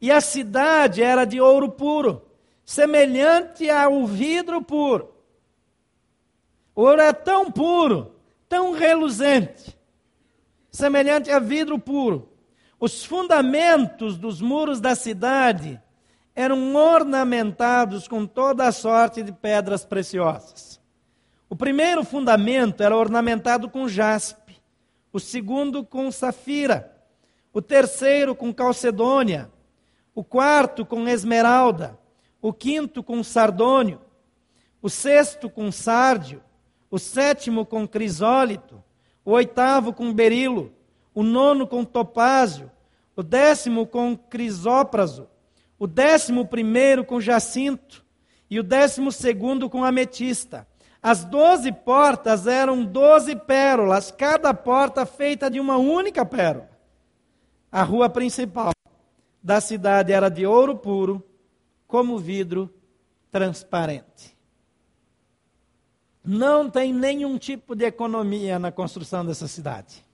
E 0.01 0.11
a 0.11 0.21
cidade 0.21 1.01
era 1.03 1.25
de 1.25 1.39
ouro 1.41 1.69
puro, 1.69 2.21
semelhante 2.63 3.69
ao 3.69 4.05
vidro 4.05 4.61
puro. 4.61 5.13
O 6.75 6.81
ouro 6.81 7.01
é 7.01 7.11
tão 7.11 7.51
puro, 7.51 8.15
tão 8.47 8.71
reluzente, 8.71 9.77
semelhante 10.71 11.29
a 11.29 11.39
vidro 11.39 11.77
puro, 11.77 12.29
os 12.79 13.03
fundamentos 13.03 14.17
dos 14.17 14.41
muros 14.41 14.79
da 14.79 14.95
cidade 14.95 15.81
eram 16.33 16.73
ornamentados 16.75 18.07
com 18.07 18.25
toda 18.25 18.65
a 18.65 18.71
sorte 18.71 19.21
de 19.21 19.33
pedras 19.33 19.83
preciosas. 19.83 20.79
O 21.49 21.55
primeiro 21.55 22.05
fundamento 22.05 22.81
era 22.81 22.95
ornamentado 22.95 23.69
com 23.69 23.89
jaspe, 23.89 24.61
o 25.11 25.19
segundo 25.19 25.83
com 25.83 26.09
safira, 26.11 26.95
o 27.51 27.61
terceiro 27.61 28.33
com 28.33 28.53
calcedônia, 28.53 29.51
o 30.15 30.23
quarto 30.23 30.85
com 30.85 31.07
esmeralda, 31.07 31.99
o 32.41 32.53
quinto 32.53 33.03
com 33.03 33.21
sardônio, 33.23 33.99
o 34.81 34.89
sexto 34.89 35.49
com 35.49 35.71
sárdio, 35.71 36.41
o 36.89 36.97
sétimo 36.97 37.65
com 37.65 37.85
crisólito, 37.85 38.81
o 39.25 39.31
oitavo 39.31 39.91
com 39.91 40.13
berilo, 40.13 40.71
o 41.19 41.23
nono 41.23 41.67
com 41.67 41.83
topázio, 41.83 42.71
o 43.13 43.21
décimo 43.21 43.85
com 43.85 44.15
crisópraso, 44.15 45.27
o 45.77 45.85
décimo 45.85 46.47
primeiro 46.47 47.03
com 47.03 47.19
jacinto 47.19 48.05
e 48.49 48.57
o 48.57 48.63
décimo 48.63 49.11
segundo 49.11 49.69
com 49.69 49.83
ametista. 49.83 50.65
As 51.03 51.25
doze 51.25 51.73
portas 51.73 52.47
eram 52.47 52.85
doze 52.85 53.35
pérolas, 53.35 54.11
cada 54.11 54.53
porta 54.53 55.05
feita 55.05 55.51
de 55.51 55.59
uma 55.59 55.75
única 55.75 56.25
pérola. 56.25 56.69
A 57.69 57.83
rua 57.83 58.09
principal 58.09 58.71
da 59.43 59.59
cidade 59.59 60.13
era 60.13 60.29
de 60.29 60.45
ouro 60.45 60.77
puro, 60.77 61.21
como 61.85 62.17
vidro 62.17 62.73
transparente. 63.29 64.37
Não 66.23 66.69
tem 66.69 66.93
nenhum 66.93 67.37
tipo 67.37 67.75
de 67.75 67.83
economia 67.83 68.57
na 68.57 68.71
construção 68.71 69.25
dessa 69.25 69.49
cidade. 69.49 70.07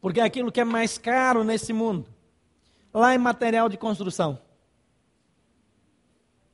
Porque 0.00 0.20
é 0.20 0.24
aquilo 0.24 0.52
que 0.52 0.60
é 0.60 0.64
mais 0.64 0.98
caro 0.98 1.42
nesse 1.42 1.72
mundo. 1.72 2.08
Lá 2.92 3.12
é 3.12 3.18
material 3.18 3.68
de 3.68 3.76
construção. 3.76 4.38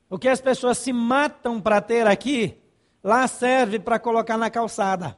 O 0.09 0.19
que 0.19 0.29
as 0.29 0.41
pessoas 0.41 0.79
se 0.79 0.93
matam 0.93 1.61
para 1.61 1.81
ter 1.81 2.07
aqui, 2.07 2.59
lá 3.03 3.27
serve 3.27 3.79
para 3.79 3.99
colocar 3.99 4.37
na 4.37 4.51
calçada. 4.51 5.17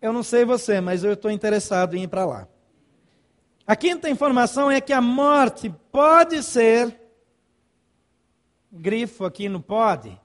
Eu 0.00 0.12
não 0.12 0.22
sei 0.22 0.44
você, 0.44 0.80
mas 0.80 1.04
eu 1.04 1.12
estou 1.12 1.30
interessado 1.30 1.96
em 1.96 2.04
ir 2.04 2.08
para 2.08 2.24
lá. 2.24 2.48
A 3.66 3.76
quinta 3.76 4.08
informação 4.08 4.70
é 4.70 4.80
que 4.80 4.92
a 4.92 5.00
morte 5.00 5.74
pode 5.92 6.42
ser, 6.42 7.00
grifo 8.70 9.24
aqui 9.24 9.48
no 9.48 9.60
pode, 9.60 10.18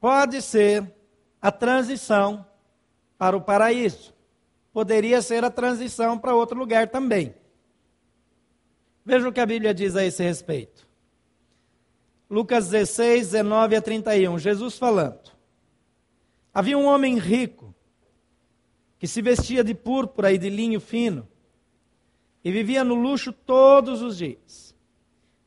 pode 0.00 0.42
ser 0.42 0.94
a 1.40 1.52
transição 1.52 2.44
para 3.18 3.36
o 3.36 3.40
paraíso 3.40 4.15
poderia 4.76 5.22
ser 5.22 5.42
a 5.42 5.50
transição 5.50 6.18
para 6.18 6.34
outro 6.34 6.58
lugar 6.58 6.88
também. 6.88 7.34
Veja 9.02 9.26
o 9.26 9.32
que 9.32 9.40
a 9.40 9.46
Bíblia 9.46 9.72
diz 9.72 9.96
a 9.96 10.04
esse 10.04 10.22
respeito. 10.22 10.86
Lucas 12.28 12.68
16, 12.68 13.30
19 13.30 13.74
a 13.74 13.80
31, 13.80 14.38
Jesus 14.38 14.76
falando. 14.76 15.32
Havia 16.52 16.76
um 16.76 16.84
homem 16.84 17.16
rico 17.16 17.74
que 18.98 19.06
se 19.06 19.22
vestia 19.22 19.64
de 19.64 19.74
púrpura 19.74 20.30
e 20.30 20.36
de 20.36 20.50
linho 20.50 20.78
fino 20.78 21.26
e 22.44 22.52
vivia 22.52 22.84
no 22.84 22.96
luxo 22.96 23.32
todos 23.32 24.02
os 24.02 24.18
dias. 24.18 24.74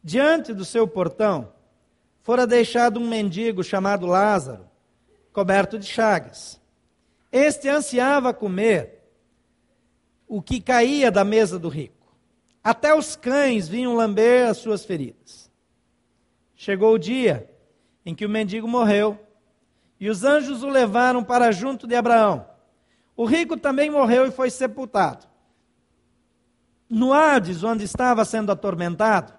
Diante 0.04 0.56
do 0.56 0.66
seu 0.66 0.88
portão 0.88 1.54
fora 2.24 2.48
deixado 2.48 3.00
um 3.00 3.08
mendigo 3.08 3.64
chamado 3.64 4.08
Lázaro, 4.08 4.68
coberto 5.32 5.78
de 5.78 5.86
chagas. 5.86 6.60
Este 7.32 7.70
ansiava 7.70 8.34
comer 8.34 8.99
o 10.30 10.44
que 10.44 10.62
caía 10.62 11.12
da 11.12 11.26
mesa 11.26 11.58
do 11.58 11.68
rico. 11.68 12.16
Até 12.64 12.94
os 12.94 13.16
cães 13.16 13.68
vinham 13.68 13.96
lamber 13.96 14.48
as 14.48 14.58
suas 14.58 14.86
feridas. 14.86 15.50
Chegou 16.56 16.94
o 16.94 17.00
dia 17.00 17.50
em 18.06 18.14
que 18.14 18.26
o 18.26 18.30
mendigo 18.30 18.68
morreu 18.68 19.20
e 20.00 20.08
os 20.08 20.24
anjos 20.24 20.62
o 20.62 20.70
levaram 20.70 21.24
para 21.24 21.52
junto 21.52 21.88
de 21.88 21.96
Abraão. 21.96 22.48
O 23.18 23.26
rico 23.26 23.58
também 23.58 23.90
morreu 23.90 24.28
e 24.28 24.32
foi 24.32 24.52
sepultado. 24.52 25.26
No 26.88 27.12
Hades, 27.12 27.64
onde 27.64 27.84
estava 27.84 28.24
sendo 28.24 28.52
atormentado, 28.52 29.34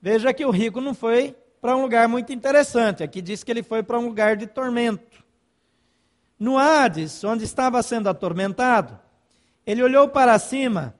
veja 0.00 0.32
que 0.32 0.46
o 0.46 0.50
rico 0.50 0.80
não 0.80 0.94
foi 0.94 1.36
para 1.60 1.76
um 1.76 1.82
lugar 1.82 2.08
muito 2.08 2.32
interessante. 2.32 3.02
Aqui 3.02 3.20
diz 3.20 3.44
que 3.44 3.50
ele 3.50 3.62
foi 3.62 3.82
para 3.82 3.98
um 3.98 4.06
lugar 4.06 4.36
de 4.36 4.46
tormento. 4.46 5.22
no 6.38 6.58
Hades, 6.58 7.22
onde 7.22 7.44
estava 7.44 7.82
sendo 7.82 8.08
atormentado, 8.08 9.03
ele 9.66 9.82
olhou 9.82 10.08
para 10.08 10.38
cima 10.38 10.94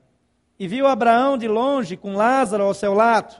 e 0.59 0.67
viu 0.67 0.87
Abraão 0.87 1.37
de 1.37 1.49
longe 1.49 1.97
com 1.97 2.15
Lázaro 2.15 2.65
ao 2.65 2.75
seu 2.75 2.95
lado. 2.95 3.35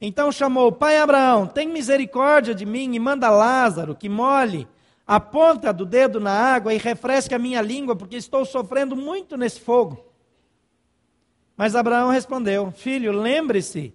Então 0.00 0.30
chamou: 0.30 0.72
Pai 0.72 0.98
Abraão, 0.98 1.46
tem 1.46 1.68
misericórdia 1.68 2.54
de 2.54 2.64
mim 2.64 2.94
e 2.94 2.98
manda 2.98 3.30
Lázaro 3.30 3.94
que 3.94 4.08
molhe 4.08 4.68
a 5.06 5.20
ponta 5.20 5.72
do 5.72 5.84
dedo 5.84 6.18
na 6.18 6.32
água 6.32 6.72
e 6.72 6.78
refresque 6.78 7.34
a 7.34 7.38
minha 7.38 7.60
língua, 7.60 7.94
porque 7.94 8.16
estou 8.16 8.44
sofrendo 8.44 8.96
muito 8.96 9.36
nesse 9.36 9.60
fogo. 9.60 10.04
Mas 11.56 11.74
Abraão 11.74 12.10
respondeu: 12.10 12.70
Filho, 12.70 13.12
lembre-se 13.12 13.94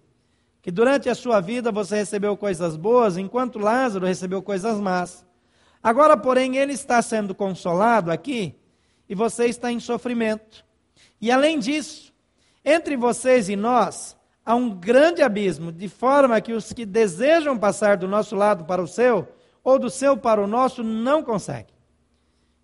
que 0.62 0.71
durante 0.71 1.10
a 1.10 1.15
sua 1.15 1.39
vida 1.39 1.71
você 1.71 1.95
recebeu 1.95 2.36
coisas 2.38 2.75
boas, 2.75 3.17
enquanto 3.17 3.60
Lázaro 3.60 4.05
recebeu 4.05 4.41
coisas 4.41 4.79
más. 4.79 5.25
Agora, 5.82 6.17
porém, 6.17 6.58
ele 6.58 6.73
está 6.73 7.01
sendo 7.01 7.34
consolado 7.34 8.12
aqui 8.12 8.59
e 9.10 9.15
você 9.15 9.48
está 9.48 9.72
em 9.72 9.80
sofrimento. 9.80 10.63
E 11.19 11.32
além 11.32 11.58
disso, 11.58 12.13
entre 12.63 12.95
vocês 12.95 13.50
e 13.50 13.56
nós 13.56 14.15
há 14.45 14.56
um 14.56 14.69
grande 14.69 15.22
abismo, 15.22 15.72
de 15.72 15.89
forma 15.89 16.39
que 16.39 16.54
os 16.54 16.72
que 16.72 16.86
desejam 16.86 17.58
passar 17.58 17.98
do 17.98 18.08
nosso 18.08 18.36
lado 18.36 18.65
para 18.65 18.82
o 18.82 18.88
seu, 18.88 19.28
ou 19.63 19.80
do 19.80 19.89
seu 19.89 20.15
para 20.15 20.41
o 20.41 20.48
nosso, 20.48 20.84
não 20.84 21.24
conseguem. 21.24 21.74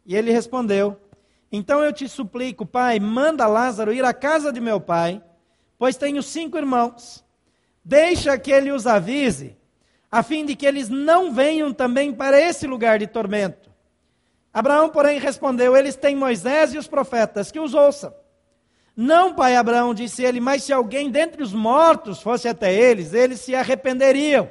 E 0.06 0.16
ele 0.16 0.32
respondeu: 0.32 0.98
Então 1.52 1.84
eu 1.84 1.92
te 1.92 2.08
suplico, 2.08 2.66
pai, 2.66 3.00
manda 3.00 3.48
Lázaro 3.48 3.92
ir 3.92 4.06
à 4.06 4.14
casa 4.14 4.54
de 4.54 4.62
meu 4.62 4.80
pai, 4.80 5.22
pois 5.78 5.98
tenho 5.98 6.22
cinco 6.22 6.58
irmãos. 6.58 7.26
Deixa 7.84 8.38
que 8.38 8.52
ele 8.52 8.72
os 8.72 8.88
avise, 8.88 9.56
a 10.12 10.24
fim 10.24 10.46
de 10.46 10.56
que 10.56 10.66
eles 10.66 10.90
não 10.90 11.34
venham 11.34 11.74
também 11.74 12.14
para 12.14 12.40
esse 12.40 12.66
lugar 12.66 13.00
de 13.00 13.08
tormento. 13.08 13.65
Abraão, 14.56 14.88
porém, 14.90 15.20
respondeu: 15.20 15.76
Eles 15.76 15.98
têm 15.98 16.16
Moisés 16.16 16.74
e 16.74 16.78
os 16.78 16.88
profetas, 16.88 17.52
que 17.52 17.60
os 17.60 17.74
ouçam. 17.74 18.16
Não, 18.96 19.36
pai 19.36 19.58
Abraão, 19.58 19.94
disse 19.94 20.24
ele, 20.24 20.40
mas 20.40 20.64
se 20.64 20.72
alguém 20.72 21.12
dentre 21.12 21.44
os 21.44 21.52
mortos 21.52 22.22
fosse 22.22 22.48
até 22.48 22.74
eles, 22.74 23.14
eles 23.14 23.42
se 23.42 23.54
arrependeriam. 23.54 24.50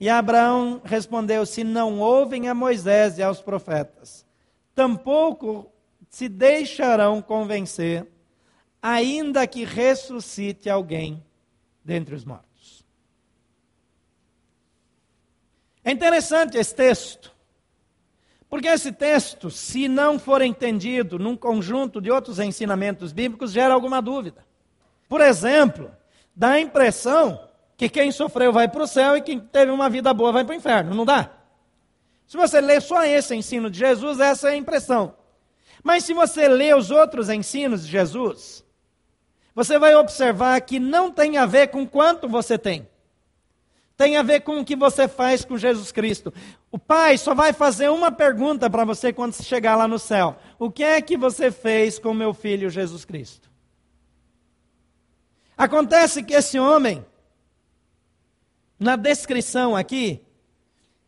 E 0.00 0.08
Abraão 0.08 0.80
respondeu: 0.82 1.44
Se 1.44 1.62
não 1.62 2.00
ouvem 2.00 2.48
a 2.48 2.54
Moisés 2.54 3.18
e 3.18 3.22
aos 3.22 3.42
profetas, 3.42 4.24
tampouco 4.74 5.70
se 6.08 6.26
deixarão 6.26 7.20
convencer, 7.20 8.06
ainda 8.80 9.46
que 9.46 9.62
ressuscite 9.62 10.70
alguém 10.70 11.22
dentre 11.84 12.14
os 12.14 12.24
mortos. 12.24 12.82
É 15.84 15.92
interessante 15.92 16.56
esse 16.56 16.74
texto, 16.74 17.33
porque 18.54 18.68
esse 18.68 18.92
texto, 18.92 19.50
se 19.50 19.88
não 19.88 20.16
for 20.16 20.40
entendido 20.40 21.18
num 21.18 21.36
conjunto 21.36 22.00
de 22.00 22.08
outros 22.08 22.38
ensinamentos 22.38 23.12
bíblicos, 23.12 23.50
gera 23.50 23.74
alguma 23.74 24.00
dúvida. 24.00 24.46
Por 25.08 25.20
exemplo, 25.20 25.90
dá 26.36 26.50
a 26.50 26.60
impressão 26.60 27.48
que 27.76 27.88
quem 27.88 28.12
sofreu 28.12 28.52
vai 28.52 28.68
para 28.68 28.84
o 28.84 28.86
céu 28.86 29.16
e 29.16 29.22
quem 29.22 29.40
teve 29.40 29.72
uma 29.72 29.90
vida 29.90 30.14
boa 30.14 30.30
vai 30.30 30.44
para 30.44 30.52
o 30.52 30.56
inferno. 30.56 30.94
Não 30.94 31.04
dá? 31.04 31.32
Se 32.28 32.36
você 32.36 32.60
lê 32.60 32.80
só 32.80 33.04
esse 33.04 33.34
ensino 33.34 33.68
de 33.68 33.76
Jesus, 33.76 34.20
essa 34.20 34.50
é 34.50 34.52
a 34.52 34.56
impressão. 34.56 35.16
Mas 35.82 36.04
se 36.04 36.14
você 36.14 36.46
lê 36.46 36.72
os 36.72 36.92
outros 36.92 37.28
ensinos 37.28 37.84
de 37.84 37.90
Jesus, 37.90 38.64
você 39.52 39.80
vai 39.80 39.96
observar 39.96 40.60
que 40.60 40.78
não 40.78 41.10
tem 41.10 41.38
a 41.38 41.44
ver 41.44 41.70
com 41.70 41.84
quanto 41.84 42.28
você 42.28 42.56
tem 42.56 42.86
tem 43.96 44.16
a 44.16 44.22
ver 44.22 44.40
com 44.40 44.60
o 44.60 44.64
que 44.64 44.74
você 44.74 45.06
faz 45.06 45.44
com 45.44 45.56
Jesus 45.56 45.92
Cristo. 45.92 46.32
O 46.70 46.78
Pai 46.78 47.16
só 47.16 47.34
vai 47.34 47.52
fazer 47.52 47.88
uma 47.90 48.10
pergunta 48.10 48.68
para 48.68 48.84
você 48.84 49.12
quando 49.12 49.34
chegar 49.42 49.76
lá 49.76 49.86
no 49.86 49.98
céu: 49.98 50.36
O 50.58 50.70
que 50.70 50.82
é 50.82 51.00
que 51.00 51.16
você 51.16 51.50
fez 51.50 51.98
com 51.98 52.12
meu 52.12 52.34
filho 52.34 52.70
Jesus 52.70 53.04
Cristo? 53.04 53.50
Acontece 55.56 56.22
que 56.22 56.34
esse 56.34 56.58
homem, 56.58 57.04
na 58.78 58.96
descrição 58.96 59.76
aqui, 59.76 60.20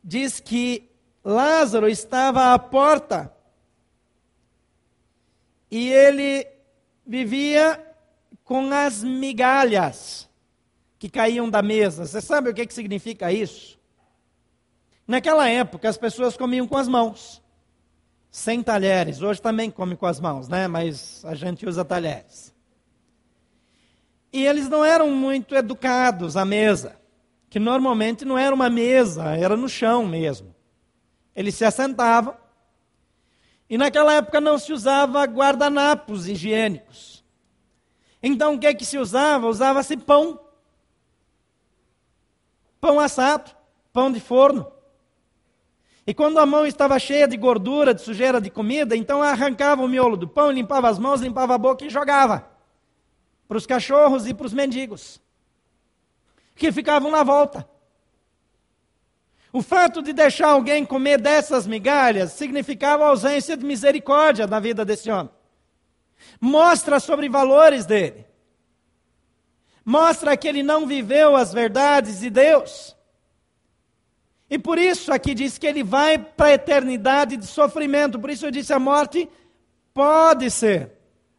diz 0.03 0.39
que 0.39 0.89
Lázaro 1.25 1.89
estava 1.89 2.55
à 2.55 2.59
porta 2.59 3.33
e 5.69 5.91
ele 5.91 6.47
vivia 7.05 7.85
com 8.45 8.73
as 8.73 9.03
migalhas 9.03 10.26
que 10.99 11.09
caíam 11.09 11.49
da 11.49 11.63
mesa. 11.63 12.07
Você 12.07 12.21
sabe 12.21 12.51
o 12.51 12.55
que, 12.55 12.67
que 12.67 12.75
significa 12.75 13.33
isso? 13.33 13.79
Naquela 15.07 15.49
época, 15.49 15.89
as 15.89 15.97
pessoas 15.97 16.37
comiam 16.37 16.67
com 16.67 16.77
as 16.77 16.89
mãos, 16.89 17.43
sem 18.31 18.63
talheres. 18.63 19.23
Hoje 19.23 19.41
também 19.41 19.71
come 19.71 19.97
com 19.97 20.07
as 20.07 20.19
mãos, 20.19 20.49
né? 20.49 20.67
Mas 20.67 21.25
a 21.25 21.35
gente 21.35 21.67
usa 21.67 21.85
talheres. 21.85 22.55
E 24.33 24.45
eles 24.45 24.69
não 24.69 24.85
eram 24.85 25.11
muito 25.11 25.55
educados 25.55 26.37
à 26.37 26.45
mesa, 26.45 26.99
que 27.49 27.59
normalmente 27.59 28.25
não 28.25 28.37
era 28.37 28.55
uma 28.55 28.69
mesa, 28.69 29.37
era 29.37 29.57
no 29.57 29.69
chão 29.69 30.05
mesmo. 30.05 30.55
Eles 31.35 31.55
se 31.55 31.65
assentavam. 31.65 32.37
E 33.69 33.79
naquela 33.79 34.15
época 34.15 34.41
não 34.41 34.59
se 34.59 34.73
usava 34.73 35.25
guardanapos 35.25 36.27
higiênicos. 36.27 37.25
Então 38.23 38.55
o 38.55 38.59
que, 38.59 38.75
que 38.75 38.85
se 38.85 38.99
usava? 38.99 39.47
Usava-se 39.47 39.97
pão 39.97 40.41
pão 42.87 43.01
assado, 43.01 43.51
pão 43.93 44.13
de 44.13 44.21
forno. 44.21 44.71
E 46.07 46.15
quando 46.15 46.39
a 46.39 46.47
mão 46.47 46.65
estava 46.65 46.97
cheia 47.01 47.27
de 47.27 47.37
gordura, 47.37 47.93
de 47.93 48.01
sujeira 48.01 48.41
de 48.41 48.49
comida, 48.49 48.95
então 48.95 49.21
arrancava 49.21 49.83
o 49.83 49.89
miolo 49.89 50.17
do 50.17 50.29
pão, 50.29 50.53
limpava 50.53 50.89
as 50.89 50.97
mãos, 50.97 51.21
limpava 51.21 51.57
a 51.57 51.59
boca 51.59 51.85
e 51.85 51.91
jogava 51.91 52.49
para 53.49 53.57
os 53.57 53.67
cachorros 53.67 54.25
e 54.29 54.33
para 54.33 54.47
os 54.47 54.55
mendigos, 54.55 55.21
que 56.55 56.71
ficavam 56.71 57.11
na 57.11 57.25
volta. 57.25 57.69
O 59.53 59.63
fato 59.63 60.01
de 60.01 60.13
deixar 60.13 60.51
alguém 60.51 60.85
comer 60.85 61.21
dessas 61.21 61.67
migalhas 61.67 62.33
significava 62.33 63.07
ausência 63.07 63.57
de 63.57 63.65
misericórdia 63.65 64.47
na 64.47 64.61
vida 64.61 64.85
desse 64.85 65.11
homem. 65.11 65.31
Mostra 66.41 67.01
sobre 67.01 67.29
valores 67.29 67.85
dele 67.85 68.27
mostra 69.87 70.37
que 70.37 70.49
ele 70.49 70.65
não 70.65 70.85
viveu 70.85 71.37
as 71.37 71.53
verdades 71.53 72.19
de 72.19 72.29
Deus. 72.29 72.97
E 74.51 74.59
por 74.59 74.79
isso 74.79 75.13
aqui 75.13 75.33
diz 75.33 75.59
que 75.59 75.67
ele 75.67 75.85
vai 75.85 76.19
para 76.19 76.47
a 76.47 76.55
eternidade 76.55 77.37
de 77.37 77.47
sofrimento. 77.47 78.19
Por 78.19 78.29
isso 78.29 78.45
eu 78.45 78.51
disse: 78.51 78.73
a 78.73 78.81
morte 78.81 79.29
pode 79.95 80.51
ser 80.51 80.91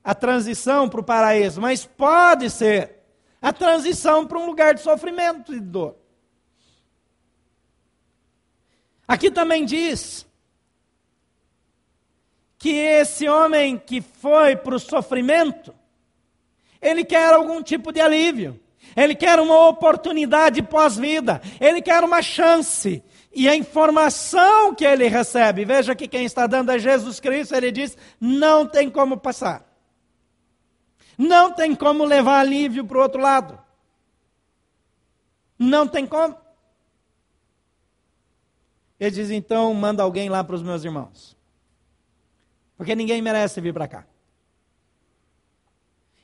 a 0.01 0.15
transição 0.15 0.87
para 0.87 1.01
o 1.01 1.03
paraíso, 1.03 1.59
mas 1.59 1.85
pode 1.85 2.49
ser 2.49 2.95
a 3.41 3.51
transição 3.51 4.25
para 4.25 4.39
um 4.39 4.45
lugar 4.45 4.73
de 4.73 4.81
sofrimento 4.81 5.53
e 5.53 5.59
dor. 5.59 5.97
Aqui 9.05 9.29
também 9.29 9.65
diz 9.65 10.25
que 12.57 12.69
esse 12.69 13.27
homem 13.27 13.77
que 13.77 14.01
foi 14.01 14.55
para 14.55 14.75
o 14.75 14.79
sofrimento, 14.79 15.73
ele 16.81 17.03
quer 17.03 17.33
algum 17.33 17.61
tipo 17.61 17.91
de 17.91 17.99
alívio. 17.99 18.59
Ele 18.95 19.13
quer 19.13 19.39
uma 19.39 19.67
oportunidade 19.67 20.61
pós-vida. 20.61 21.41
Ele 21.59 21.81
quer 21.81 22.03
uma 22.03 22.21
chance. 22.21 23.03
E 23.33 23.47
a 23.47 23.55
informação 23.55 24.73
que 24.73 24.83
ele 24.83 25.07
recebe, 25.07 25.63
veja 25.63 25.93
que 25.93 26.07
quem 26.07 26.25
está 26.25 26.47
dando 26.47 26.71
é 26.71 26.79
Jesus 26.79 27.19
Cristo, 27.19 27.53
ele 27.53 27.71
diz: 27.71 27.95
não 28.19 28.65
tem 28.65 28.89
como 28.89 29.17
passar. 29.17 29.63
Não 31.17 31.51
tem 31.51 31.75
como 31.75 32.03
levar 32.03 32.39
alívio 32.39 32.85
para 32.85 32.97
o 32.97 33.01
outro 33.01 33.21
lado. 33.21 33.59
Não 35.59 35.87
tem 35.87 36.05
como. 36.05 36.35
Ele 38.99 39.11
diz: 39.11 39.29
então 39.29 39.73
manda 39.73 40.01
alguém 40.01 40.29
lá 40.29 40.43
para 40.43 40.55
os 40.55 40.63
meus 40.63 40.83
irmãos. 40.83 41.37
Porque 42.75 42.95
ninguém 42.95 43.21
merece 43.21 43.61
vir 43.61 43.73
para 43.73 43.87
cá. 43.87 44.05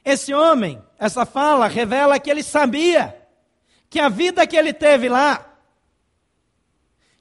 Esse 0.03 0.33
homem, 0.33 0.83
essa 0.99 1.25
fala, 1.25 1.67
revela 1.67 2.19
que 2.19 2.29
ele 2.29 2.43
sabia 2.43 3.17
que 3.89 3.99
a 3.99 4.09
vida 4.09 4.45
que 4.45 4.57
ele 4.57 4.73
teve 4.73 5.07
lá, 5.07 5.53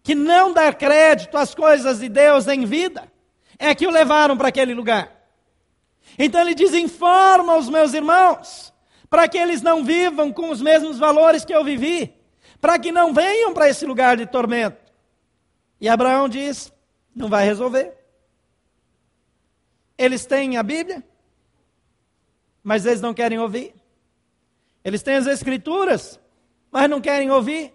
que 0.03 0.15
não 0.15 0.53
dar 0.53 0.75
crédito 0.75 1.37
às 1.37 1.55
coisas 1.55 2.01
de 2.01 2.09
Deus 2.09 2.49
em 2.49 2.65
vida, 2.65 3.11
é 3.59 3.75
que 3.75 3.87
o 3.87 3.91
levaram 3.91 4.37
para 4.37 4.49
aquele 4.49 4.75
lugar. 4.75 5.13
Então 6.19 6.41
ele 6.41 6.55
diz: 6.55 6.75
informa 6.75 7.57
os 7.57 7.69
meus 7.69 7.95
irmãos, 7.95 8.73
para 9.09 9.29
que 9.29 9.39
eles 9.39 9.63
não 9.63 9.85
vivam 9.85 10.33
com 10.33 10.51
os 10.51 10.61
mesmos 10.61 10.99
valores 10.99 11.45
que 11.45 11.55
eu 11.55 11.63
vivi, 11.63 12.13
para 12.61 12.79
que 12.79 12.91
não 12.91 13.15
venham 13.15 13.55
para 13.55 13.69
esse 13.69 13.87
lugar 13.87 14.17
de 14.17 14.27
tormento. 14.27 14.93
E 15.81 15.89
Abraão 15.89 16.29
diz: 16.29 16.73
não 17.15 17.29
vai 17.29 17.45
resolver. 17.45 17.95
Eles 19.97 20.27
têm 20.27 20.57
a 20.57 20.63
Bíblia, 20.63 21.05
mas 22.63 22.87
eles 22.87 23.01
não 23.01 23.13
querem 23.13 23.39
ouvir. 23.39 23.75
Eles 24.85 25.03
têm 25.03 25.15
as 25.15 25.27
escrituras, 25.27 26.21
mas 26.71 26.89
não 26.89 27.01
querem 27.01 27.31
ouvir. 27.31 27.73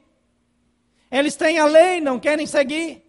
Eles 1.09 1.35
têm 1.35 1.59
a 1.59 1.65
lei, 1.65 2.01
não 2.01 2.19
querem 2.19 2.45
seguir. 2.45 3.03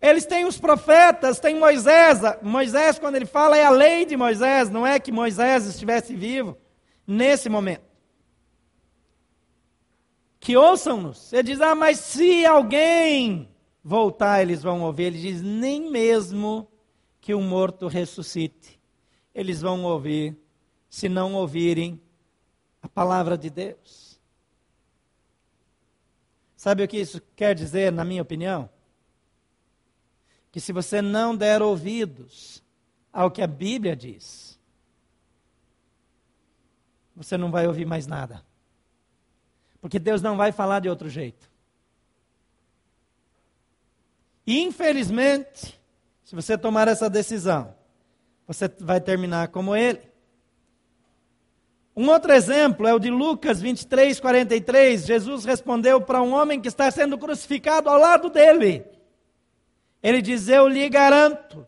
Eles 0.00 0.26
têm 0.26 0.44
os 0.44 0.58
profetas, 0.58 1.40
tem 1.40 1.58
Moisés. 1.58 2.20
Moisés, 2.42 2.98
quando 2.98 3.16
ele 3.16 3.26
fala, 3.26 3.56
é 3.56 3.64
a 3.64 3.70
lei 3.70 4.04
de 4.04 4.16
Moisés, 4.16 4.70
não 4.70 4.86
é 4.86 5.00
que 5.00 5.10
Moisés 5.10 5.66
estivesse 5.66 6.14
vivo 6.14 6.56
nesse 7.06 7.48
momento. 7.48 7.88
Que 10.38 10.56
ouçam-nos. 10.56 11.32
Ele 11.32 11.42
diz: 11.42 11.60
Ah, 11.60 11.74
mas 11.74 11.98
se 11.98 12.46
alguém 12.46 13.48
voltar, 13.82 14.40
eles 14.40 14.62
vão 14.62 14.82
ouvir. 14.82 15.04
Ele 15.04 15.20
diz: 15.20 15.42
Nem 15.42 15.90
mesmo 15.90 16.68
que 17.20 17.34
o 17.34 17.40
morto 17.40 17.88
ressuscite, 17.88 18.80
eles 19.34 19.60
vão 19.60 19.84
ouvir, 19.84 20.36
se 20.88 21.08
não 21.08 21.34
ouvirem 21.34 22.00
a 22.82 22.88
palavra 22.88 23.36
de 23.36 23.50
Deus. 23.50 24.18
Sabe 26.56 26.82
o 26.82 26.88
que 26.88 26.98
isso 26.98 27.20
quer 27.36 27.54
dizer, 27.54 27.92
na 27.92 28.04
minha 28.04 28.22
opinião? 28.22 28.68
Que 30.50 30.60
se 30.60 30.72
você 30.72 31.00
não 31.00 31.36
der 31.36 31.62
ouvidos 31.62 32.62
ao 33.12 33.30
que 33.30 33.42
a 33.42 33.46
Bíblia 33.46 33.94
diz, 33.94 34.58
você 37.14 37.36
não 37.36 37.50
vai 37.50 37.66
ouvir 37.66 37.84
mais 37.84 38.06
nada. 38.06 38.44
Porque 39.80 39.98
Deus 39.98 40.20
não 40.22 40.36
vai 40.36 40.50
falar 40.52 40.80
de 40.80 40.88
outro 40.88 41.08
jeito. 41.08 41.48
Infelizmente, 44.46 45.78
se 46.24 46.34
você 46.34 46.56
tomar 46.56 46.88
essa 46.88 47.08
decisão, 47.08 47.74
você 48.46 48.66
vai 48.80 49.00
terminar 49.00 49.48
como 49.48 49.76
ele. 49.76 50.00
Um 51.98 52.10
outro 52.10 52.32
exemplo 52.32 52.86
é 52.86 52.94
o 52.94 52.98
de 53.00 53.10
Lucas 53.10 53.60
23, 53.60 54.20
43. 54.20 55.04
Jesus 55.04 55.44
respondeu 55.44 56.00
para 56.00 56.22
um 56.22 56.32
homem 56.32 56.60
que 56.60 56.68
está 56.68 56.88
sendo 56.92 57.18
crucificado 57.18 57.90
ao 57.90 57.98
lado 57.98 58.30
dele. 58.30 58.84
Ele 60.00 60.22
diz: 60.22 60.46
Eu 60.46 60.68
lhe 60.68 60.88
garanto, 60.88 61.66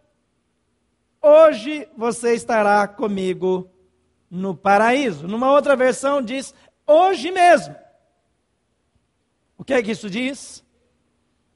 hoje 1.20 1.88
você 1.96 2.32
estará 2.32 2.86
comigo 2.86 3.68
no 4.30 4.54
paraíso. 4.54 5.26
Numa 5.26 5.50
outra 5.50 5.74
versão 5.74 6.22
diz: 6.22 6.54
Hoje 6.86 7.32
mesmo. 7.32 7.74
O 9.58 9.64
que 9.64 9.74
é 9.74 9.82
que 9.82 9.90
isso 9.90 10.08
diz? 10.08 10.64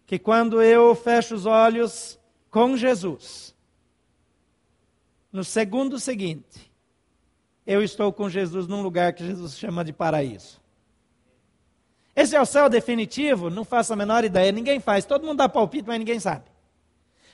Que 0.04 0.18
quando 0.18 0.60
eu 0.60 0.96
fecho 0.96 1.36
os 1.36 1.46
olhos 1.46 2.18
com 2.50 2.76
Jesus, 2.76 3.54
no 5.32 5.44
segundo 5.44 5.96
seguinte, 6.00 6.63
eu 7.66 7.82
estou 7.82 8.12
com 8.12 8.28
Jesus 8.28 8.66
num 8.66 8.82
lugar 8.82 9.12
que 9.12 9.24
Jesus 9.24 9.58
chama 9.58 9.84
de 9.84 9.92
paraíso. 9.92 10.60
Esse 12.14 12.36
é 12.36 12.40
o 12.40 12.46
céu 12.46 12.68
definitivo? 12.68 13.50
Não 13.50 13.64
faço 13.64 13.92
a 13.92 13.96
menor 13.96 14.24
ideia, 14.24 14.52
ninguém 14.52 14.78
faz. 14.78 15.04
Todo 15.04 15.26
mundo 15.26 15.38
dá 15.38 15.48
palpite, 15.48 15.88
mas 15.88 15.98
ninguém 15.98 16.20
sabe. 16.20 16.44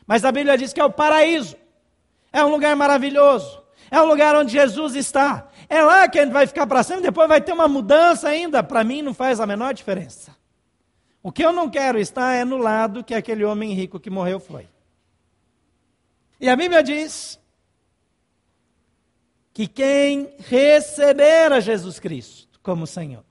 Mas 0.07 0.24
a 0.24 0.33
Bíblia 0.33 0.57
diz 0.57 0.72
que 0.72 0.81
é 0.81 0.85
o 0.85 0.91
paraíso. 0.91 1.57
É 2.33 2.45
um 2.45 2.51
lugar 2.51 2.74
maravilhoso. 2.76 3.61
É 3.91 4.01
um 4.01 4.05
lugar 4.05 4.37
onde 4.37 4.53
Jesus 4.53 4.95
está. 4.95 5.49
É 5.68 5.83
lá 5.83 6.09
que 6.09 6.18
a 6.18 6.24
gente 6.24 6.33
vai 6.33 6.47
ficar 6.47 6.66
para 6.66 6.83
sempre, 6.83 7.03
depois 7.03 7.28
vai 7.28 7.41
ter 7.41 7.53
uma 7.53 7.68
mudança 7.68 8.28
ainda. 8.28 8.62
Para 8.62 8.85
mim 8.85 9.03
não 9.03 9.12
faz 9.12 9.41
a 9.41 9.47
menor 9.47 9.74
diferença. 9.74 10.35
O 11.22 11.31
que 11.33 11.45
eu 11.45 11.53
não 11.53 11.68
quero 11.68 11.99
estar 11.99 12.33
é 12.35 12.45
no 12.45 12.57
lado 12.57 13.05
que 13.05 13.14
aquele 13.14 13.45
homem 13.45 13.74
rico 13.74 14.01
que 14.01 14.09
morreu 14.09 14.39
foi. 14.39 14.66
E 16.41 16.49
a 16.49 16.57
Bíblia 16.57 16.83
diz 16.83 17.39
que 19.61 19.66
quem 19.66 20.34
receber 20.38 21.52
a 21.52 21.61
Jesus 21.61 22.00
Cristo 22.00 22.58
como 22.62 22.86
Senhor, 22.86 23.22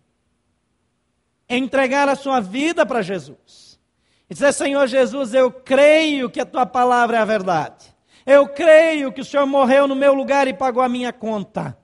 entregar 1.50 2.08
a 2.08 2.16
sua 2.16 2.40
vida 2.40 2.86
para 2.86 3.02
Jesus, 3.02 3.80
e 4.30 4.36
dizer: 4.36 4.54
Senhor 4.54 4.86
Jesus, 4.86 5.34
eu 5.34 5.52
creio 5.52 6.30
que 6.30 6.40
a 6.40 6.46
tua 6.46 6.68
palavra 6.68 7.18
é 7.18 7.20
a 7.20 7.26
verdade, 7.26 7.96
eu 8.28 8.48
creio 8.48 9.12
que 9.12 9.22
o 9.22 9.26
Senhor 9.26 9.48
morreu 9.48 9.88
no 9.88 9.96
meu 9.96 10.14
lugar 10.14 10.48
e 10.48 10.54
pagou 10.54 10.84
a 10.84 10.90
minha 10.90 11.12
conta. 11.12 11.76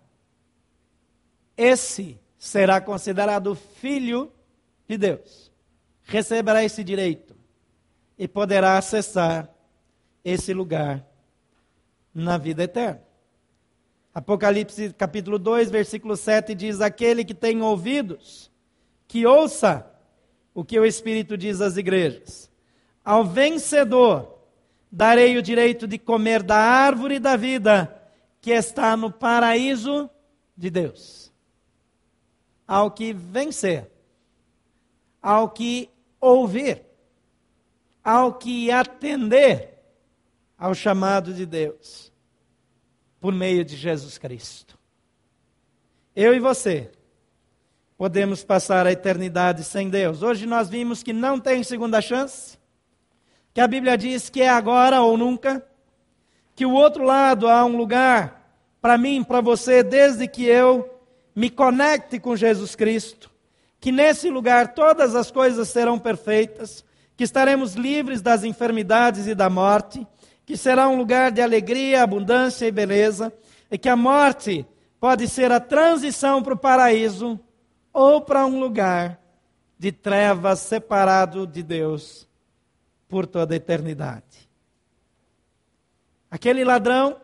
Esse 1.57 2.21
será 2.37 2.79
considerado 2.79 3.55
filho 3.55 4.31
de 4.87 4.95
Deus, 4.95 5.51
receberá 6.03 6.63
esse 6.63 6.83
direito 6.83 7.35
e 8.15 8.27
poderá 8.27 8.77
acessar 8.77 9.49
esse 10.23 10.53
lugar 10.53 11.03
na 12.13 12.37
vida 12.37 12.61
eterna. 12.61 13.14
Apocalipse 14.15 14.93
capítulo 14.93 15.37
2, 15.37 15.69
versículo 15.69 16.15
7 16.15 16.55
diz: 16.55 16.79
Aquele 16.79 17.25
que 17.25 17.33
tem 17.33 17.61
ouvidos, 17.61 18.49
que 19.09 19.25
ouça 19.25 19.85
o 20.53 20.63
que 20.63 20.79
o 20.79 20.85
Espírito 20.85 21.37
diz 21.37 21.59
às 21.59 21.75
igrejas. 21.75 22.49
Ao 23.03 23.25
vencedor, 23.25 24.39
darei 24.89 25.37
o 25.37 25.41
direito 25.41 25.85
de 25.85 25.99
comer 25.99 26.41
da 26.41 26.55
árvore 26.55 27.19
da 27.19 27.35
vida 27.35 27.93
que 28.39 28.51
está 28.51 28.95
no 28.95 29.11
paraíso 29.11 30.09
de 30.55 30.69
Deus. 30.69 31.29
Ao 32.65 32.89
que 32.89 33.11
vencer, 33.11 33.91
ao 35.21 35.49
que 35.49 35.89
ouvir, 36.21 36.83
ao 38.01 38.35
que 38.35 38.71
atender 38.71 39.77
ao 40.57 40.73
chamado 40.73 41.33
de 41.33 41.45
Deus 41.45 42.14
por 43.25 43.33
meio 43.33 43.65
de 43.65 43.75
Jesus 43.75 44.19
Cristo. 44.19 44.77
Eu 46.15 46.35
e 46.35 46.39
você 46.39 46.91
podemos 47.97 48.43
passar 48.43 48.85
a 48.85 48.91
eternidade 48.91 49.63
sem 49.63 49.89
Deus. 49.89 50.21
Hoje 50.21 50.45
nós 50.45 50.69
vimos 50.69 51.01
que 51.01 51.11
não 51.11 51.39
tem 51.39 51.63
segunda 51.63 51.99
chance, 52.01 52.55
que 53.51 53.59
a 53.59 53.67
Bíblia 53.67 53.97
diz 53.97 54.29
que 54.29 54.43
é 54.43 54.49
agora 54.49 55.01
ou 55.01 55.17
nunca, 55.17 55.65
que 56.53 56.67
o 56.67 56.73
outro 56.73 57.03
lado 57.03 57.47
há 57.47 57.65
um 57.65 57.75
lugar 57.75 58.47
para 58.79 58.95
mim, 58.95 59.23
para 59.23 59.41
você, 59.41 59.81
desde 59.81 60.27
que 60.27 60.45
eu 60.45 60.87
me 61.35 61.49
conecte 61.49 62.19
com 62.19 62.35
Jesus 62.35 62.75
Cristo, 62.75 63.31
que 63.79 63.91
nesse 63.91 64.29
lugar 64.29 64.75
todas 64.75 65.15
as 65.15 65.31
coisas 65.31 65.67
serão 65.69 65.97
perfeitas, 65.97 66.85
que 67.17 67.23
estaremos 67.23 67.73
livres 67.73 68.21
das 68.21 68.43
enfermidades 68.43 69.25
e 69.25 69.33
da 69.33 69.49
morte, 69.49 70.05
que 70.45 70.55
será 70.55 70.87
um 70.87 70.97
lugar 70.97 71.31
de 71.31 71.41
alegria, 71.41 72.03
abundância 72.03 72.67
e 72.67 72.71
beleza, 72.71 73.33
e 73.71 73.77
que 73.77 73.89
a 73.89 73.95
morte 73.95 74.65
pode 74.99 75.27
ser 75.27 75.51
a 75.51 75.59
transição 75.59 76.43
para 76.43 76.53
o 76.53 76.57
paraíso 76.57 77.39
ou 77.91 78.21
para 78.21 78.45
um 78.45 78.59
lugar 78.59 79.19
de 79.77 79.91
trevas 79.91 80.59
separado 80.59 81.47
de 81.47 81.63
Deus 81.63 82.27
por 83.07 83.25
toda 83.25 83.53
a 83.53 83.57
eternidade. 83.57 84.49
Aquele 86.29 86.63
ladrão, 86.63 87.19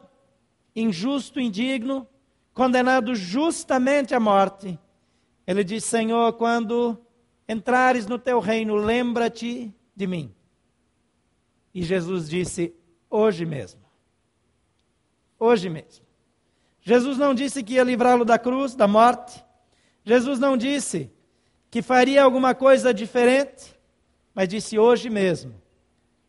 injusto, 0.75 1.39
indigno, 1.39 2.07
condenado 2.53 3.13
justamente 3.15 4.15
à 4.15 4.19
morte, 4.19 4.79
ele 5.45 5.63
diz: 5.63 5.83
Senhor, 5.83 6.33
quando 6.33 6.99
entrares 7.47 8.07
no 8.07 8.17
teu 8.17 8.39
reino, 8.39 8.75
lembra-te 8.75 9.73
de 9.95 10.07
mim. 10.07 10.33
E 11.73 11.83
Jesus 11.83 12.29
disse: 12.29 12.73
hoje 13.11 13.45
mesmo. 13.45 13.81
Hoje 15.37 15.69
mesmo. 15.69 16.05
Jesus 16.81 17.17
não 17.17 17.35
disse 17.35 17.61
que 17.61 17.73
ia 17.73 17.83
livrá-lo 17.83 18.25
da 18.25 18.39
cruz, 18.39 18.73
da 18.73 18.87
morte. 18.87 19.43
Jesus 20.03 20.39
não 20.39 20.57
disse 20.57 21.11
que 21.69 21.81
faria 21.81 22.23
alguma 22.23 22.55
coisa 22.55 22.93
diferente, 22.93 23.77
mas 24.33 24.47
disse: 24.47 24.79
hoje 24.79 25.09
mesmo 25.09 25.61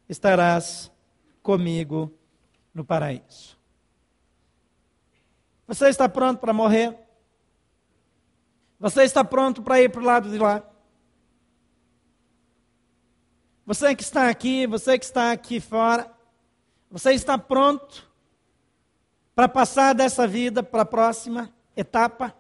estarás 0.09 0.93
comigo 1.43 2.13
no 2.75 2.85
paraíso. 2.85 3.59
Você 5.67 5.89
está 5.89 6.09
pronto 6.09 6.39
para 6.39 6.53
morrer? 6.53 6.99
Você 8.79 9.05
está 9.05 9.25
pronto 9.25 9.63
para 9.63 9.81
ir 9.81 9.91
para 9.91 10.03
o 10.03 10.05
lado 10.05 10.29
de 10.29 10.37
lá? 10.37 10.63
Você 13.65 13.95
que 13.95 14.03
está 14.03 14.29
aqui, 14.29 14.67
você 14.67 14.99
que 14.99 15.05
está 15.05 15.31
aqui 15.31 15.61
fora, 15.61 16.12
você 16.93 17.15
está 17.15 17.39
pronto 17.39 18.07
para 19.35 19.49
passar 19.49 19.95
dessa 19.95 20.29
vida 20.29 20.63
para 20.63 20.83
a 20.83 20.85
próxima 20.87 21.51
etapa? 21.75 22.37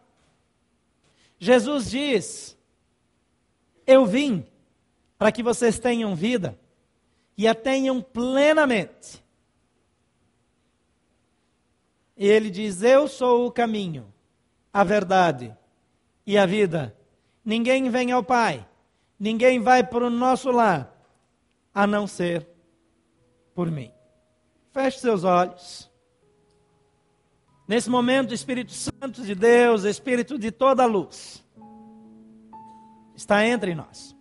Jesus 1.38 1.90
diz: 1.90 2.58
Eu 3.86 4.04
vim 4.04 4.46
para 5.16 5.32
que 5.32 5.42
vocês 5.42 5.78
tenham 5.78 6.14
vida 6.14 6.58
e 7.34 7.48
a 7.48 7.54
tenham 7.54 8.02
plenamente. 8.02 9.24
E 12.14 12.28
ele 12.28 12.50
diz: 12.50 12.82
Eu 12.82 13.08
sou 13.08 13.46
o 13.46 13.50
caminho, 13.50 14.12
a 14.70 14.84
verdade 14.84 15.56
e 16.26 16.36
a 16.36 16.44
vida. 16.44 16.94
Ninguém 17.42 17.88
vem 17.88 18.12
ao 18.12 18.22
Pai, 18.22 18.68
ninguém 19.18 19.60
vai 19.60 19.82
para 19.82 20.04
o 20.04 20.10
nosso 20.10 20.50
lar, 20.50 20.94
a 21.72 21.86
não 21.86 22.06
ser 22.06 22.46
por 23.54 23.70
mim. 23.70 23.90
Feche 24.72 24.98
seus 24.98 25.22
olhos. 25.22 25.90
Nesse 27.68 27.88
momento, 27.88 28.30
o 28.30 28.34
Espírito 28.34 28.72
Santo 28.72 29.22
de 29.22 29.34
Deus, 29.34 29.84
Espírito 29.84 30.38
de 30.38 30.50
toda 30.50 30.82
a 30.82 30.86
luz, 30.86 31.44
está 33.14 33.46
entre 33.46 33.74
nós. 33.74 34.16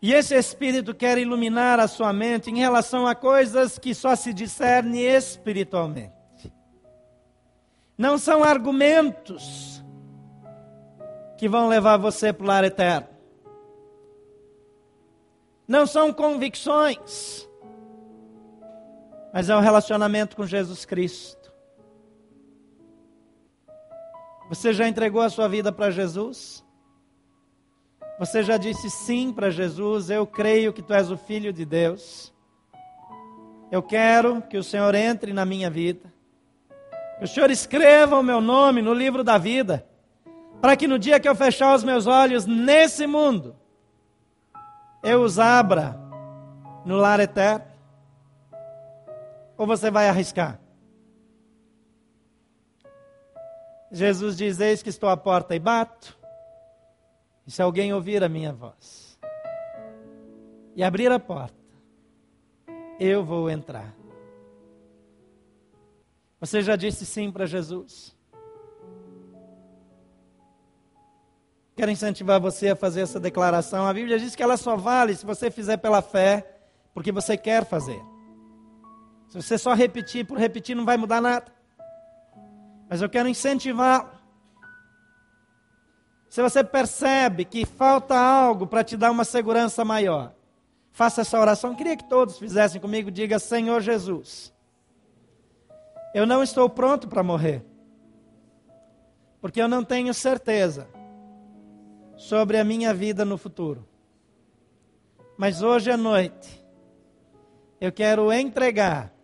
E 0.00 0.12
esse 0.12 0.34
Espírito 0.34 0.94
quer 0.94 1.18
iluminar 1.18 1.80
a 1.80 1.88
sua 1.88 2.12
mente 2.12 2.50
em 2.50 2.58
relação 2.58 3.06
a 3.06 3.14
coisas 3.14 3.78
que 3.78 3.94
só 3.94 4.14
se 4.14 4.32
discerne 4.32 5.00
espiritualmente. 5.00 6.12
Não 7.96 8.16
são 8.16 8.44
argumentos 8.44 9.84
que 11.36 11.48
vão 11.48 11.68
levar 11.68 11.96
você 11.96 12.32
para 12.32 12.44
o 12.44 12.46
lar 12.46 12.64
eterno. 12.64 13.17
Não 15.68 15.86
são 15.86 16.10
convicções, 16.14 17.46
mas 19.34 19.50
é 19.50 19.56
um 19.56 19.60
relacionamento 19.60 20.34
com 20.34 20.46
Jesus 20.46 20.86
Cristo. 20.86 21.52
Você 24.48 24.72
já 24.72 24.88
entregou 24.88 25.20
a 25.20 25.28
sua 25.28 25.46
vida 25.46 25.70
para 25.70 25.90
Jesus? 25.90 26.64
Você 28.18 28.42
já 28.42 28.56
disse 28.56 28.88
sim 28.88 29.30
para 29.30 29.50
Jesus? 29.50 30.08
Eu 30.08 30.26
creio 30.26 30.72
que 30.72 30.80
tu 30.80 30.94
és 30.94 31.10
o 31.10 31.18
Filho 31.18 31.52
de 31.52 31.66
Deus. 31.66 32.32
Eu 33.70 33.82
quero 33.82 34.40
que 34.40 34.56
o 34.56 34.62
Senhor 34.64 34.94
entre 34.94 35.34
na 35.34 35.44
minha 35.44 35.68
vida. 35.68 36.10
Que 37.18 37.24
o 37.24 37.28
Senhor 37.28 37.50
escreva 37.50 38.18
o 38.18 38.22
meu 38.22 38.40
nome 38.40 38.80
no 38.80 38.94
livro 38.94 39.22
da 39.22 39.36
vida. 39.36 39.86
Para 40.62 40.74
que 40.76 40.88
no 40.88 40.98
dia 40.98 41.20
que 41.20 41.28
eu 41.28 41.34
fechar 41.34 41.74
os 41.74 41.84
meus 41.84 42.06
olhos 42.06 42.46
nesse 42.46 43.06
mundo, 43.06 43.54
eu 45.02 45.22
os 45.22 45.38
abra 45.38 45.96
no 46.84 46.96
lar 46.96 47.20
eterno. 47.20 47.66
Ou 49.56 49.66
você 49.66 49.90
vai 49.90 50.08
arriscar? 50.08 50.60
Jesus 53.90 54.36
diz: 54.36 54.60
Eis 54.60 54.82
que 54.82 54.88
estou 54.88 55.08
à 55.08 55.16
porta 55.16 55.54
e 55.54 55.58
bato. 55.58 56.16
E 57.46 57.50
se 57.50 57.62
alguém 57.62 57.92
ouvir 57.92 58.22
a 58.22 58.28
minha 58.28 58.52
voz 58.52 59.18
e 60.76 60.84
abrir 60.84 61.10
a 61.10 61.18
porta, 61.18 61.56
eu 63.00 63.24
vou 63.24 63.48
entrar. 63.48 63.94
Você 66.38 66.62
já 66.62 66.76
disse 66.76 67.06
sim 67.06 67.32
para 67.32 67.46
Jesus? 67.46 68.17
Quero 71.78 71.92
incentivar 71.92 72.40
você 72.40 72.70
a 72.70 72.74
fazer 72.74 73.02
essa 73.02 73.20
declaração. 73.20 73.86
A 73.86 73.94
Bíblia 73.94 74.18
diz 74.18 74.34
que 74.34 74.42
ela 74.42 74.56
só 74.56 74.76
vale 74.76 75.14
se 75.14 75.24
você 75.24 75.48
fizer 75.48 75.76
pela 75.76 76.02
fé, 76.02 76.44
porque 76.92 77.12
você 77.12 77.36
quer 77.36 77.64
fazer. 77.64 78.02
Se 79.28 79.40
você 79.40 79.56
só 79.56 79.74
repetir 79.74 80.26
por 80.26 80.36
repetir, 80.36 80.74
não 80.74 80.84
vai 80.84 80.96
mudar 80.96 81.20
nada. 81.20 81.46
Mas 82.90 83.00
eu 83.00 83.08
quero 83.08 83.28
incentivar 83.28 84.20
se 86.28 86.42
você 86.42 86.64
percebe 86.64 87.44
que 87.44 87.64
falta 87.64 88.18
algo 88.18 88.66
para 88.66 88.82
te 88.82 88.96
dar 88.96 89.12
uma 89.12 89.24
segurança 89.24 89.84
maior, 89.84 90.34
faça 90.90 91.20
essa 91.20 91.38
oração. 91.38 91.70
Eu 91.70 91.76
queria 91.76 91.96
que 91.96 92.08
todos 92.08 92.40
fizessem 92.40 92.80
comigo. 92.80 93.08
Diga: 93.08 93.38
Senhor 93.38 93.80
Jesus, 93.80 94.52
eu 96.12 96.26
não 96.26 96.42
estou 96.42 96.68
pronto 96.68 97.06
para 97.06 97.22
morrer, 97.22 97.64
porque 99.40 99.62
eu 99.62 99.68
não 99.68 99.84
tenho 99.84 100.12
certeza 100.12 100.97
sobre 102.18 102.58
a 102.58 102.64
minha 102.64 102.92
vida 102.92 103.24
no 103.24 103.38
futuro. 103.38 103.86
Mas 105.36 105.62
hoje 105.62 105.88
à 105.90 105.96
noite, 105.96 106.62
eu 107.80 107.92
quero 107.92 108.30
entregar 108.32 109.14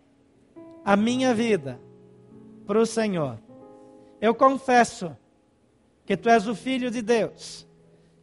a 0.83 0.95
minha 0.95 1.33
vida 1.33 1.77
para 2.65 2.79
o 2.79 2.85
Senhor. 2.85 3.37
Eu 4.21 4.33
confesso 4.33 5.15
que 6.05 6.15
tu 6.15 6.29
és 6.29 6.47
o 6.47 6.55
Filho 6.55 6.89
de 6.89 7.01
Deus, 7.01 7.67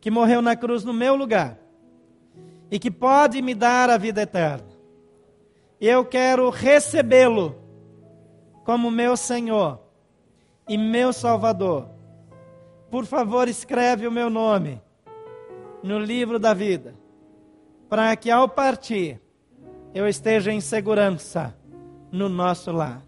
que 0.01 0.11
morreu 0.11 0.41
na 0.41 0.57
cruz 0.57 0.85
no 0.85 0.93
meu 0.95 1.15
lugar 1.15 1.59
e 2.71 2.79
que 2.79 2.91
pode 2.91 3.43
me 3.43 3.55
dar 3.55 3.91
a 3.91 3.99
vida 3.99 4.23
eterna. 4.23 4.67
Eu 5.79 6.03
quero 6.05 6.49
recebê-lo 6.49 7.61
como 8.65 8.91
meu 8.91 9.19
Senhor 9.19 9.81
e 10.67 10.79
meu 10.79 11.13
Salvador. 11.13 11.91
Por 12.93 13.07
favor, 13.07 13.49
escreve 13.49 14.07
o 14.07 14.13
meu 14.13 14.29
nome 14.29 14.79
no 15.83 15.99
livro 15.99 16.39
da 16.39 16.53
vida, 16.53 16.95
para 17.89 18.15
que 18.15 18.31
ao 18.31 18.47
partir 18.47 19.19
eu 19.95 20.07
esteja 20.07 20.53
em 20.53 20.61
segurança 20.61 21.57
no 22.11 22.29
nosso 22.29 22.71
lar. 22.71 23.03